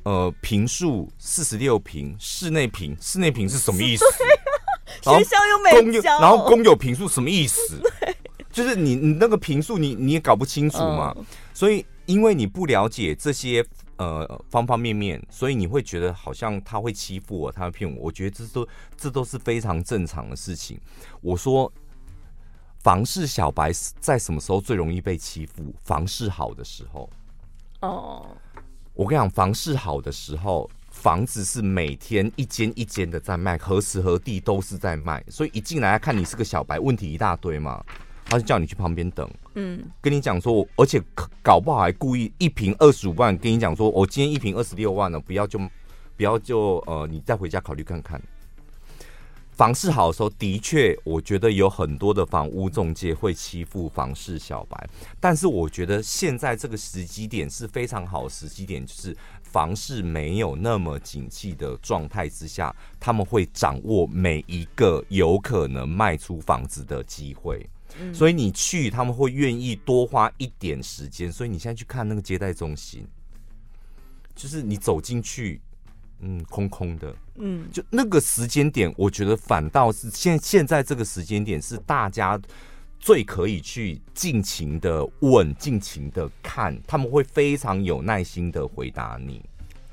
[0.03, 4.05] 呃，平数四十六平，室内平，室内平是什么意思？
[5.01, 7.80] 学校又没有，然后公有平数什么意思？
[8.51, 11.13] 就是你你那个平数，你你也搞不清楚嘛。
[11.17, 13.63] 嗯、所以因为你不了解这些。
[13.98, 18.04] 呃，方方面面，所以你会觉得好像他会欺负我，他会骗我。
[18.04, 18.68] 我觉得这都
[18.98, 20.80] 这都是非常正常的事情。
[21.22, 21.72] 我说，
[22.80, 25.74] 房市小白在什么时候最容易被欺负？
[25.84, 27.10] 房市好的时候。
[27.82, 28.28] 哦。
[28.93, 37.84] 我跟你讲，房市好的时候，房子是每天一间一间的在卖，何时何地都是在卖，所以一进来看你是个小白，问题一大堆嘛。
[38.26, 41.01] 他就叫你去旁边等，嗯，跟你讲说，而且
[41.41, 45.59] 搞不好还故意一瓶二十五万，跟你讲说，我今天一瓶二十六万了，不要就
[46.17, 48.21] 不要就呃，你再回家考虑看看。
[49.51, 67.65] 房市好的时候，的确，我觉得有很多的房屋中介会欺负房市小白，但是我觉得现在这个时机点是非常好的时机点，就是房市没有那么景气的状态之下，他们会掌握每一个有可能卖出房子的机会。
[68.14, 71.32] 所以你去，他们会愿意多花一点时间。
[71.32, 73.08] 所以你现在去看那个接待中心，
[74.36, 75.60] 就是你走进去，
[76.20, 82.39] 嗯，空空的，嗯，就那个时间点，我觉得反倒是现现在这个时间点是大家
[83.00, 89.43] 最可以去尽情的问、尽情的看，他们会非常有耐心的回答你。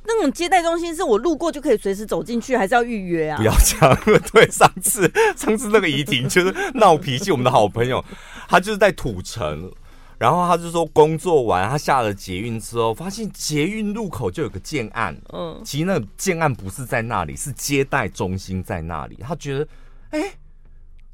[0.05, 3.37] 那种接待中心是我路过就可以随时走进去，还是要预约啊？
[3.37, 3.95] 不要讲，
[4.33, 8.05] 对，上次 上次那个怡婷就是闹脾气，我们的好朋友，
[8.49, 9.71] 他就是在土城，
[10.19, 19.69] 然后他就说工作完，他下了捷运之后，发现捷运路口就有个建案，嗯，其实那个建案不是在那里，是接待中心在那里，他觉得，
[20.11, 20.33] 哎、欸。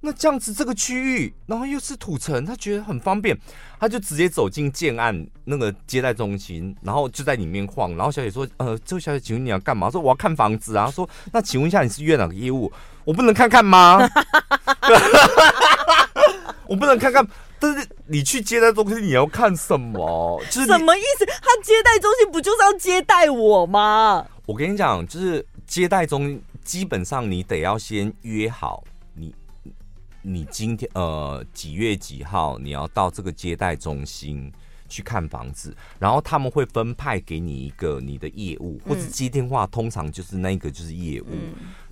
[0.01, 3.37] 那这样子，这个区域，然后又是土城，他觉得很方便，
[3.81, 7.91] 他就直接走进建案那个接待中心，然后就在里面晃。
[7.97, 12.73] 然后小姐说：“呃，这位小姐，请问你要干嘛？”说：“我要看房子啊。”说：“那请问一下，你是约哪个业务？
[13.05, 13.99] 我不能看看吗？
[16.69, 17.27] 我不能看看。
[17.59, 20.41] 但是你去接待中心，你要看什么？
[20.49, 21.27] 就是什么意思？
[21.27, 24.25] 他接待中心不就是要接待我吗？
[24.47, 28.85] 我跟你讲，就是接待中，基本上你得要先约好。”
[30.29, 34.53] 你今天呃几月几号你要到这个接待中心
[34.87, 41.27] 去看房子，然后他们会分派给你一个你的业务，或者接电话，通常就是那个就是业务。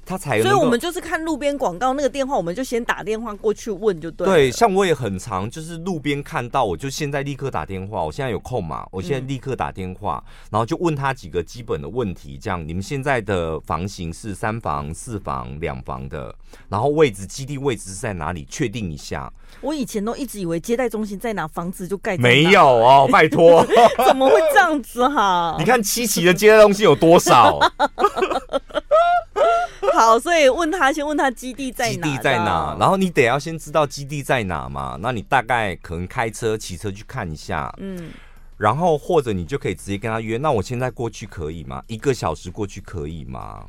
[0.07, 0.41] 他才。
[0.41, 4.27] 所以我们就是看路边广告那个电话，我们就先打电话过去问就对。
[4.27, 8.05] 对，像我也很常，就是路边看到，我就现在立刻打电话。
[8.05, 8.87] 我现在有空嘛？
[8.93, 16.35] 我现在立刻打电话，嗯、然后就问他几个基本的问题，这样你们现在的房型是三房、四房、两房的，
[16.69, 18.47] 然后位置基地位置是在哪里？
[18.49, 19.33] 确定一下。
[19.61, 22.17] 我以前都一直以为接待中心在哪，房子就盖。
[22.19, 23.67] 没有哦，拜托，
[24.07, 25.57] 怎么会这样子哈？
[25.59, 27.59] 你看七期的接待中心有多少？
[29.97, 32.07] 好，所以问他，先问他基地在哪？
[32.07, 32.77] 基地在哪？
[32.79, 34.99] 然后你得要先知道基地在哪嘛。
[35.01, 38.11] 那你大概可能开车、骑车去看一下，嗯。
[38.59, 40.37] 然后或者你就可以直接跟他约。
[40.37, 41.83] 那我现在过去可以吗？
[41.87, 43.67] 一个小时过去可以吗？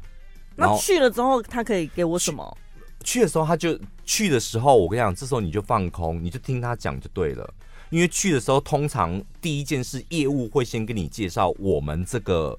[0.55, 2.57] 那去了之后，他可以给我什么？
[3.03, 7.53] 去的时候，他就去的时候，我跟你讲，这时候你就放空，你就听他讲就对了。
[7.89, 12.57] 因为去的时候，通常第一件事，业务会先跟你介绍我们这个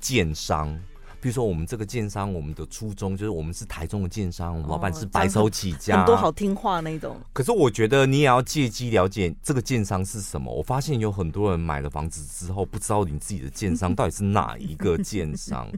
[0.00, 0.76] 建商。
[1.20, 7.16] 比如说，我们这个建商，我们的初衷就是我们是台中的建商，我们老板是白手起家，哦，很多好听话那种。
[7.32, 10.52] 可是我觉得你也要借机了解这个建商是什么。
[10.52, 15.68] 我发现有很多人买了房子之后，不知道你自己的建商 到底是哪一个建商。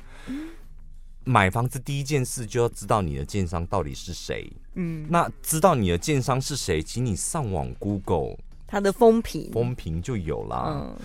[1.24, 4.50] 买房子第一件事就要知道你的建商到底是谁。
[4.74, 8.36] 嗯，那知道你的建商是谁，请你上网 Google
[8.66, 10.64] 他的风评，风评就有啦。
[10.68, 10.96] 嗯。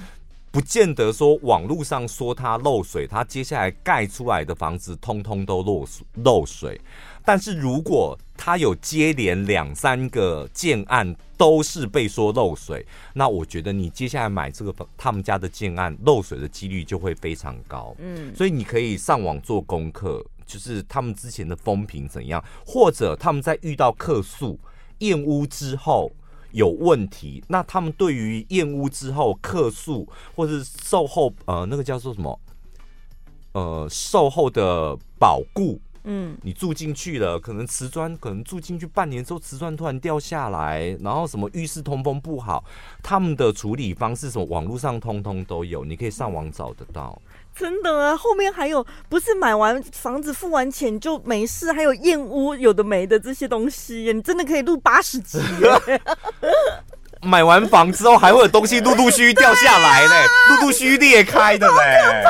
[0.56, 6.80] 不见得说网络上说它漏水，它接下来盖出来的房子通通都漏水漏水。
[7.26, 17.94] 但是如果它有接连两三个建案都是被说漏水，那我觉得你接下来买这个他们家的建案漏水的几率就会非常高。
[18.00, 24.58] 嗯，所以你可以上网做功课，就是他们之前的风评怎样，或者他们在遇到客诉
[25.00, 26.10] 验屋之后。
[26.56, 32.40] 有问题，那他们对于验屋之后客诉或是售后，呃，那个叫做什么？
[33.52, 42.64] 呃，售后的保固，嗯，你住进去了，可能瓷砖可能住进去半年之后，瓷砖突然掉下来，然后什么浴室通风不好，
[43.04, 47.22] 他们的处理方式什么，网络上通通都有，你可以上网找得到。
[47.56, 55.40] 真的啊，后面还有不是买完房子付完钱就没事，还有验屋有的没的这些东西，你真的可以录八十集。
[57.26, 62.24] 买完房之后还会有东西陆陆续续掉下来嘞， 陆陆续续裂开的嘞。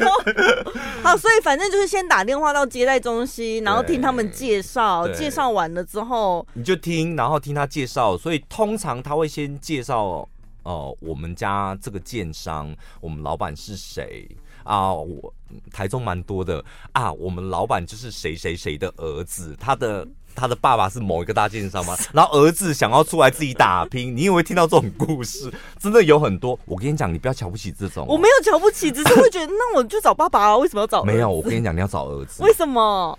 [1.02, 8.16] 好，所以反正就是先打电话到接待中心，然后听他们介绍，介绍完了之后你就听，然后听他介绍。
[8.16, 10.28] 所以通常他会先介绍哦、
[10.62, 14.28] 呃，我们家这个建商，我们老板是谁。
[14.62, 15.32] 啊，我
[15.72, 17.10] 台中蛮多的啊。
[17.12, 20.06] 我们老板就是谁谁谁的儿子，他的
[20.40, 21.94] 他的爸爸是某一个大建商嘛？
[22.14, 25.52] 然后儿子想要出来自己打拼，你有没有听到这种故事？
[25.78, 26.58] 真的有很多。
[26.64, 28.06] 我跟你讲，你不要瞧不起这种。
[28.08, 31.04] 我没有瞧不起，只是会觉得那我就找爸爸啊，为什么要找？
[31.04, 32.42] 没有，我跟你讲，你要找儿子。
[32.42, 33.18] 为什么？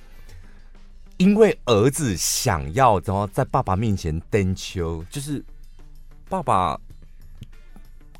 [1.17, 5.43] 因为儿子想要，然后在爸爸面前登秋，就是
[6.27, 6.79] 爸爸。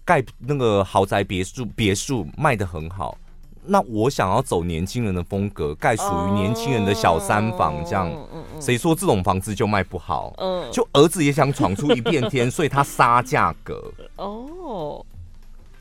[0.04, 3.16] 盖那个豪宅别墅，别墅卖的很好。
[3.64, 8.12] 那我想要走年轻人的风格，盖属于年轻人的小三房，这样，
[8.60, 10.34] 谁说这种房子就卖不好？
[10.38, 13.92] 嗯就儿子也想闯出一片天，所以他杀价格。
[14.16, 15.06] 哦，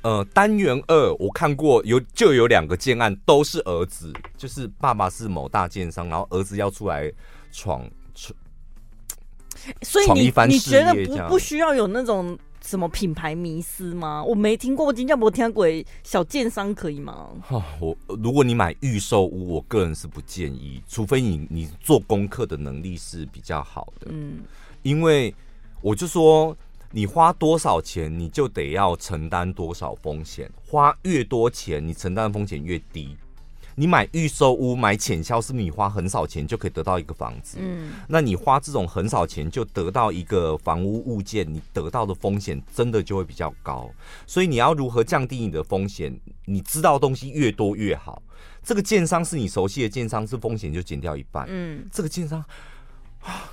[0.02, 7.10] 呃，单元二我看过有就有两个建案都是儿子，就是爸爸是某大建商，然后儿子要出来
[7.50, 7.82] 闯
[8.14, 8.36] 闯，
[9.82, 12.38] 所以你你觉得不不需要有那种。
[12.64, 14.22] 什么品牌迷思吗？
[14.22, 15.66] 我没听过，我今天没听过。
[16.02, 17.30] 小建商可以吗？
[17.42, 24.08] 哈，我如果你买预售屋，我个人是不建议，除非你你做功课的能力是比较好的。
[24.10, 24.40] 嗯，
[24.82, 25.34] 因为
[25.80, 26.56] 我就说，
[26.90, 33.16] 你花多少钱，你就得要承担多少风险，花越多钱，你承担的风险越低。
[33.76, 37.56] 你买预售屋买浅销，是不是你花很少钱就可以得到一个房子？
[37.60, 43.90] 嗯，那你花这种很少钱就得到一个房屋物件，你得到的风险真的就会比较高。
[44.26, 46.14] 所以你要如何降低你的风险？
[46.44, 48.22] 你知道的东西越多越好。
[48.62, 51.46] 这个建商是你熟悉的建商，是风险就减掉一半。
[51.48, 52.44] 嗯，这个建商
[53.22, 53.48] 啊，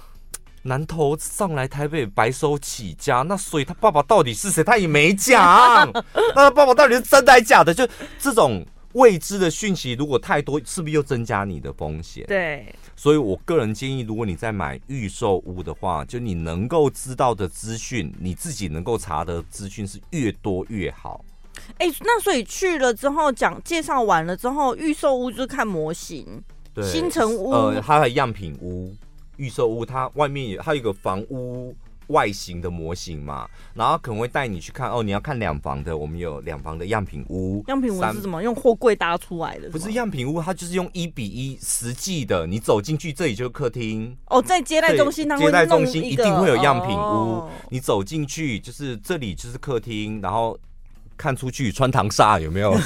[0.64, 4.64] 南投上来台北白手起家，那所以他爸爸到底是谁？
[4.64, 5.90] 他也没讲。
[6.36, 7.74] 那他爸爸到底是真的还是假的？
[7.74, 7.88] 就
[8.20, 8.66] 这种。
[8.98, 12.26] 未知的讯息如果太多，是不是又增加你的风险？
[12.28, 21.24] 对，所以我个人建议，如果你在买预售屋的话，就你能够知道的资讯，你自己能够查的资讯是越多越好。
[21.78, 26.42] 哎、欸，那所以去了之后讲介绍完了之后，预售屋就是看模型，
[26.74, 28.96] 对，新城屋，呃，它还有样品屋，
[29.38, 31.76] 预售屋它外面有它有一个房屋
[32.08, 37.64] 外形的模型嘛，然后可能会带你去看哦，你要看两房的，我们有两房的样品屋。
[37.68, 38.42] 样品屋是什么？
[38.42, 39.70] 用货柜搭出来的？
[39.70, 44.16] 不是样品屋，它就是用一比一实际的，你走进去，这里就是客厅。
[44.28, 50.58] 哦，在接待中心，接待中心一定会有样品屋，哦、你走进去就是这里就是客厅，然后
[51.16, 52.74] 看出去穿堂煞有没有？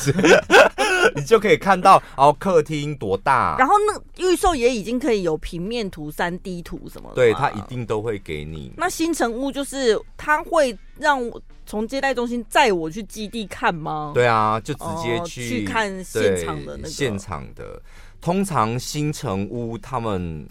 [1.15, 8.71] 你就可以看到哦，客厅多大，然后那预售也已经可以有平面图、三 D 图什么的，对，他一定都会给你。
[8.77, 14.11] 那新城屋就是他会让我从接待中心载我去基地看吗？
[14.13, 17.81] 对啊，就直接去、哦、去看现场的那个现场的。
[18.19, 20.47] 通常新城屋他们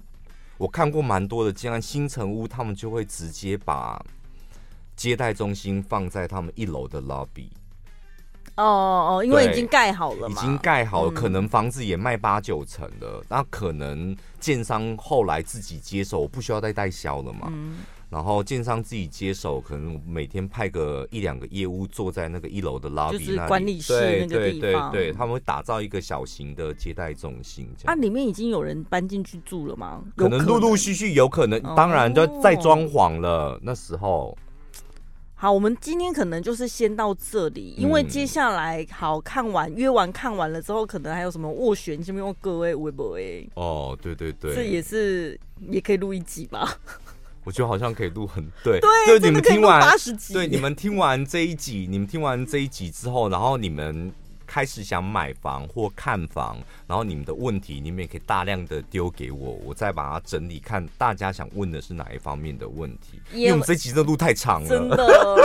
[0.58, 4.04] 我看过蛮多的，既然新城屋他们就会直接把
[4.96, 7.48] 接待中心放在他们一楼的 lobby。
[8.56, 17.48] 哦哦，因为已经盖好了嘛，已经盖好了，嗯、可能房子也卖八九成了，那可能建商后来自己接手，不需要再代销了嘛。
[17.52, 17.78] 嗯、
[18.10, 27.68] 然后建商自己接手，可能每天派个一两个业务坐在那个一楼的 lobby 就是管理室那个地方，对对对对，他们会打造一个小型的接待中心。
[27.84, 30.02] 啊，里面已经有人搬进去住了吗？
[30.16, 34.36] 可能陆陆续续有可能，哦、当然就在装潢了那时候。
[35.42, 43.42] 好，我们今天可能就是先到这里，因为接下来好看完约完看完了之后，可能还有什么斡旋，这边用各位微博哎。
[43.54, 46.78] 哦，对对对，这也是也可以录一集吧？
[47.42, 54.12] 我觉得好像可以录很对，对，就你们听完八十集，对，你们听完这一集，你们听完这一集之后，然后你们。
[54.50, 63.20] 开始想买房或看房，然后你们的问题，你们也可以大量的丢给我，我再把它整理，看大家想问的是哪一方面的问题。
[63.32, 64.96] 因为我们这集的路太长了，真的。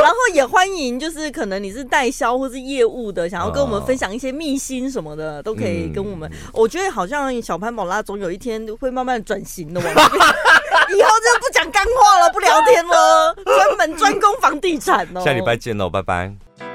[0.02, 6.28] 然后也欢迎，就是可能你是代销或是业务的，想要跟我们分享一些秘辛什么的，都可以跟我们。
[6.32, 15.22] 嗯、我觉得好像小潘宝拉总有一天会慢慢转型的，我 以后就不讲干话了，不聊天了，专门专攻房地产哦。
[15.22, 16.75] 下礼拜见喽，拜拜。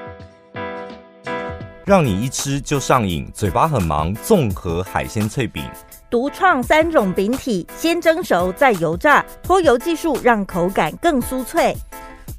[1.90, 4.14] 让你一吃就上瘾，嘴巴很忙。
[4.22, 5.64] 综合海鲜脆饼，
[6.08, 11.76] 独创三种饼体，先蒸熟再油炸，脱油技术让口感更酥脆。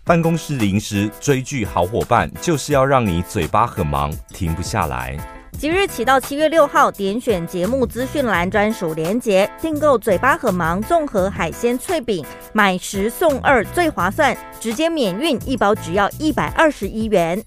[0.05, 5.17] 办公室零食追剧好伙伴，就是要让你嘴巴很忙，停不下来。
[5.59, 17.43] 即日起到七月六号，点选节目资讯栏专属链接，订购嘴巴很忙综合海鲜脆饼，买十送二最划算，直接免运，一包只要一百二十一元。